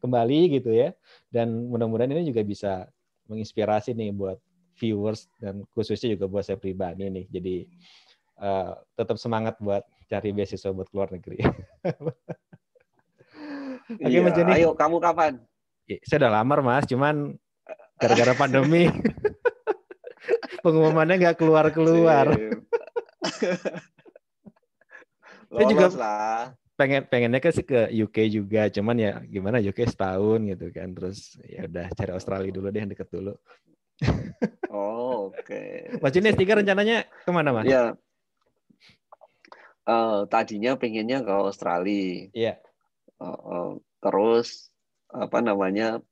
kembali 0.00 0.60
gitu 0.60 0.70
ya. 0.72 0.92
Dan 1.28 1.68
mudah-mudahan 1.68 2.12
ini 2.12 2.28
juga 2.28 2.44
bisa 2.44 2.72
menginspirasi 3.28 3.92
nih 3.92 4.12
buat 4.14 4.38
viewers 4.78 5.26
dan 5.42 5.66
khususnya 5.74 6.14
juga 6.14 6.30
buat 6.30 6.46
saya 6.46 6.56
pribadi 6.56 7.10
nih. 7.10 7.26
Jadi 7.26 7.66
uh, 8.38 8.78
tetap 8.94 9.18
semangat 9.18 9.58
buat 9.58 9.82
cari 10.08 10.30
beasiswa 10.32 10.70
buat 10.70 10.88
keluar 10.88 11.10
negeri. 11.10 11.42
Oke, 13.88 14.04
iya, 14.04 14.20
Mas 14.20 14.36
Joni. 14.36 14.52
Ayo, 14.52 14.76
kamu 14.76 15.00
kapan? 15.00 15.40
Ya, 15.88 15.96
saya 16.04 16.28
udah 16.28 16.32
lamar, 16.40 16.60
Mas. 16.60 16.84
Cuman 16.84 17.40
gara-gara 17.96 18.36
pandemi 18.36 18.92
pengumumannya 20.64 21.16
nggak 21.16 21.40
keluar-keluar. 21.40 22.28
saya 25.48 25.64
juga 25.72 25.88
lah. 25.96 26.52
pengen 26.78 27.02
pengennya 27.08 27.40
ke 27.42 27.50
ke 27.64 27.90
UK 27.90 28.16
juga, 28.30 28.68
cuman 28.70 28.94
ya 29.00 29.12
gimana 29.24 29.58
UK 29.58 29.88
setahun 29.88 30.44
gitu 30.52 30.68
kan. 30.68 30.92
Terus 30.92 31.40
ya 31.48 31.64
udah 31.64 31.88
cari 31.96 32.12
Australia 32.12 32.52
dulu 32.52 32.68
deh 32.68 32.80
yang 32.84 32.92
deket 32.92 33.08
dulu. 33.08 33.32
Oh, 34.68 35.32
oke. 35.32 35.42
Okay. 35.42 35.98
Mas 35.98 36.14
S3 36.14 36.44
rencananya 36.62 37.08
ke 37.08 37.30
mana, 37.32 37.50
Mas? 37.50 37.66
Ya. 37.66 37.96
Uh, 39.88 40.28
tadinya 40.28 40.76
pengennya 40.76 41.24
ke 41.24 41.32
Australia. 41.32 42.28
Iya. 42.36 42.54
Uh, 43.18 43.26
uh, 43.26 43.68
terus 44.04 44.68
apa 45.08 45.40
namanya? 45.40 46.04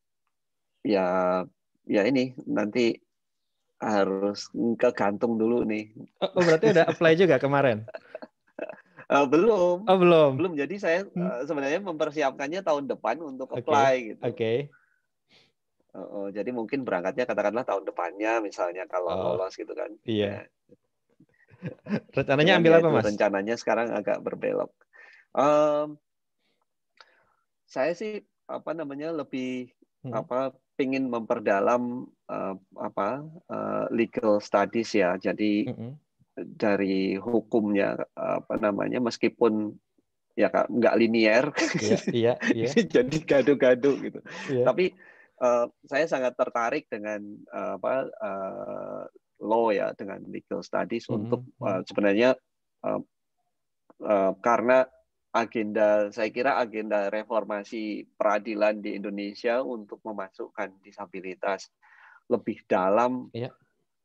Ya 0.87 1.43
ya 1.87 2.03
ini 2.07 2.34
nanti 2.49 2.99
harus 3.76 4.49
ke 4.80 4.89
gantung 4.97 5.37
dulu 5.37 5.62
nih. 5.68 5.93
Oh, 6.24 6.41
oh 6.41 6.43
berarti 6.43 6.72
udah 6.72 6.84
apply 6.89 7.12
juga 7.14 7.37
kemarin? 7.37 7.84
uh, 9.12 9.26
belum. 9.32 9.84
Oh, 9.84 9.99
belum. 10.01 10.30
Belum. 10.41 10.53
Jadi 10.57 10.80
saya 10.80 11.05
uh, 11.05 11.45
sebenarnya 11.45 11.84
mempersiapkannya 11.84 12.64
tahun 12.64 12.89
depan 12.89 13.20
untuk 13.20 13.53
apply 13.53 13.93
okay. 13.93 14.09
gitu. 14.09 14.22
Oke. 14.24 14.34
Okay. 14.34 14.57
Uh, 15.97 16.28
jadi 16.28 16.53
mungkin 16.53 16.84
berangkatnya 16.84 17.24
katakanlah 17.24 17.64
tahun 17.64 17.88
depannya 17.88 18.44
misalnya 18.44 18.84
kalau 18.84 19.09
oh, 19.09 19.22
lolos 19.32 19.57
gitu 19.57 19.72
kan. 19.72 19.90
Iya. 20.05 20.44
Ya. 21.57 21.99
Rencananya 22.12 22.61
ambil 22.61 22.78
apa 22.78 22.88
mas? 22.92 23.09
Rencananya 23.09 23.57
sekarang 23.57 23.88
agak 23.88 24.20
berbelok. 24.20 24.76
Um, 25.32 25.97
saya 27.64 27.97
sih 27.97 28.28
apa 28.44 28.76
namanya 28.76 29.11
lebih 29.16 29.72
hmm. 30.05 30.12
apa 30.12 30.53
pingin 30.76 31.09
memperdalam 31.09 32.05
uh, 32.28 32.55
apa 32.76 33.24
uh, 33.49 33.88
legal 33.88 34.38
studies 34.44 34.92
ya. 34.92 35.16
Jadi 35.16 35.72
hmm. 35.72 35.97
dari 36.36 37.16
hukumnya 37.16 38.05
apa 38.12 38.61
namanya 38.61 39.01
meskipun 39.01 39.72
ya 40.36 40.53
nggak 40.53 40.97
linier, 41.01 41.44
iya, 41.80 41.99
iya, 42.12 42.34
iya. 42.68 42.68
jadi 42.84 43.18
gaduh-gaduh 43.24 43.97
gitu. 44.05 44.20
Iya. 44.53 44.68
Tapi 44.68 44.92
uh, 45.41 45.66
saya 45.84 46.07
sangat 46.09 46.37
tertarik 46.37 46.89
dengan 46.89 47.20
uh, 47.53 47.76
apa 47.80 47.95
uh, 48.22 49.03
law 49.43 49.68
ya 49.68 49.93
dengan 49.93 50.24
legal 50.28 50.64
studies 50.64 51.07
mm 51.07 51.11
-hmm. 51.11 51.18
untuk 51.20 51.43
uh, 51.61 51.80
sebenarnya 51.84 52.37
uh, 52.84 53.01
uh, 54.05 54.32
karena 54.41 54.89
agenda 55.37 56.09
saya 56.09 56.32
kira 56.32 56.57
agenda 56.57 57.12
reformasi 57.12 58.09
peradilan 58.16 58.80
di 58.80 58.97
Indonesia 58.97 59.61
untuk 59.61 60.01
memasukkan 60.01 60.80
disabilitas 60.80 61.68
lebih 62.32 62.64
dalam 62.64 63.28
yeah. 63.37 63.53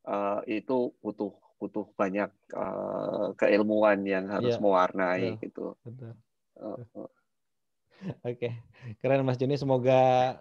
uh, 0.03 0.43
itu 0.43 0.91
butuh 0.99 1.32
butuh 1.61 1.88
banyak 1.95 2.29
uh, 2.57 3.32
keilmuan 3.38 4.01
yang 4.03 4.27
harus 4.27 4.57
yeah. 4.57 4.61
mewarnai 4.61 5.38
yeah. 5.38 5.41
gitu. 5.45 5.77
Betul. 5.86 6.13
Uh. 6.57 7.07
Oke, 8.25 8.49
okay. 8.49 8.51
keren 8.97 9.21
Mas 9.21 9.38
Joni. 9.38 9.61
Semoga 9.61 10.36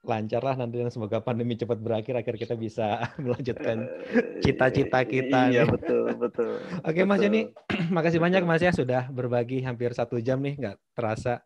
lancar 0.00 0.40
lah 0.40 0.56
nanti 0.56 0.80
dan 0.80 0.88
semoga 0.88 1.20
pandemi 1.20 1.60
cepat 1.60 1.76
berakhir 1.76 2.16
agar 2.16 2.34
kita 2.40 2.56
bisa 2.56 3.04
melanjutkan 3.24 3.84
eh, 3.84 4.40
cita-cita 4.40 5.04
kita. 5.04 5.52
Iya 5.52 5.68
nih. 5.68 5.72
betul 5.76 6.04
betul. 6.16 6.52
Oke 6.88 7.04
Mas 7.04 7.20
Joni, 7.20 7.52
makasih 7.96 8.20
banyak 8.20 8.42
Mas 8.48 8.64
ya 8.64 8.72
sudah 8.72 9.12
berbagi 9.12 9.60
hampir 9.60 9.92
satu 9.92 10.16
jam 10.18 10.40
nih 10.40 10.56
nggak 10.56 10.76
terasa. 10.96 11.44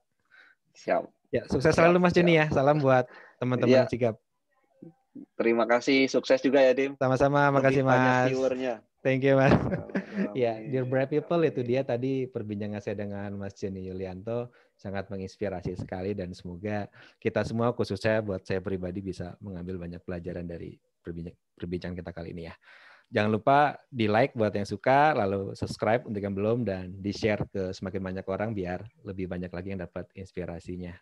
Siap. 0.74 1.10
Ya 1.34 1.42
sukses 1.50 1.74
selalu 1.74 1.98
Mas 1.98 2.14
Joni 2.14 2.38
ya. 2.38 2.46
Salam 2.54 2.78
buat 2.78 3.10
teman-teman 3.42 3.84
ya. 3.84 3.90
Sigap. 3.90 4.14
Terima 5.38 5.62
kasih, 5.66 6.10
sukses 6.10 6.42
juga 6.42 6.58
ya 6.58 6.74
Dim. 6.74 6.98
Sama-sama, 6.98 7.46
makasih 7.54 7.86
Mas. 7.86 8.34
Thank 9.04 9.22
you 9.22 9.38
Mas. 9.38 9.54
ya, 10.42 10.58
dear 10.58 10.88
brave 10.88 11.12
people 11.12 11.42
itu 11.46 11.60
dia 11.62 11.86
tadi 11.86 12.26
perbincangan 12.26 12.82
saya 12.82 12.98
dengan 12.98 13.30
Mas 13.38 13.54
Joni 13.54 13.86
Yulianto 13.86 14.50
sangat 14.74 15.08
menginspirasi 15.08 15.78
sekali 15.78 16.12
dan 16.12 16.34
semoga 16.34 16.90
kita 17.22 17.46
semua 17.46 17.72
khususnya 17.72 18.20
buat 18.20 18.42
saya 18.44 18.60
pribadi 18.60 19.00
bisa 19.00 19.38
mengambil 19.40 19.80
banyak 19.80 20.02
pelajaran 20.02 20.44
dari 20.44 20.76
perbincangan 21.56 21.96
kita 21.96 22.10
kali 22.12 22.34
ini 22.34 22.50
ya. 22.50 22.54
Jangan 23.14 23.30
lupa 23.30 23.78
di 23.92 24.10
like 24.10 24.34
buat 24.34 24.50
yang 24.50 24.66
suka, 24.66 25.14
lalu 25.14 25.54
subscribe 25.54 26.02
untuk 26.08 26.18
yang 26.18 26.34
belum 26.34 26.66
dan 26.66 26.98
di 26.98 27.12
share 27.14 27.46
ke 27.46 27.70
semakin 27.70 28.00
banyak 28.00 28.26
orang 28.26 28.50
biar 28.56 28.82
lebih 29.06 29.30
banyak 29.30 29.52
lagi 29.52 29.68
yang 29.76 29.80
dapat 29.84 30.08
inspirasinya. 30.18 30.96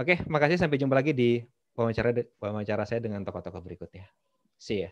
Oke, 0.00 0.26
makasih 0.26 0.58
sampai 0.58 0.80
jumpa 0.80 0.98
lagi 0.98 1.12
di 1.14 1.40
wawancara 1.76 2.10
wawancara 2.40 2.82
saya 2.88 3.04
dengan 3.04 3.22
tokoh-tokoh 3.22 3.62
berikutnya. 3.62 4.08
See 4.56 4.88
ya. 4.88 4.90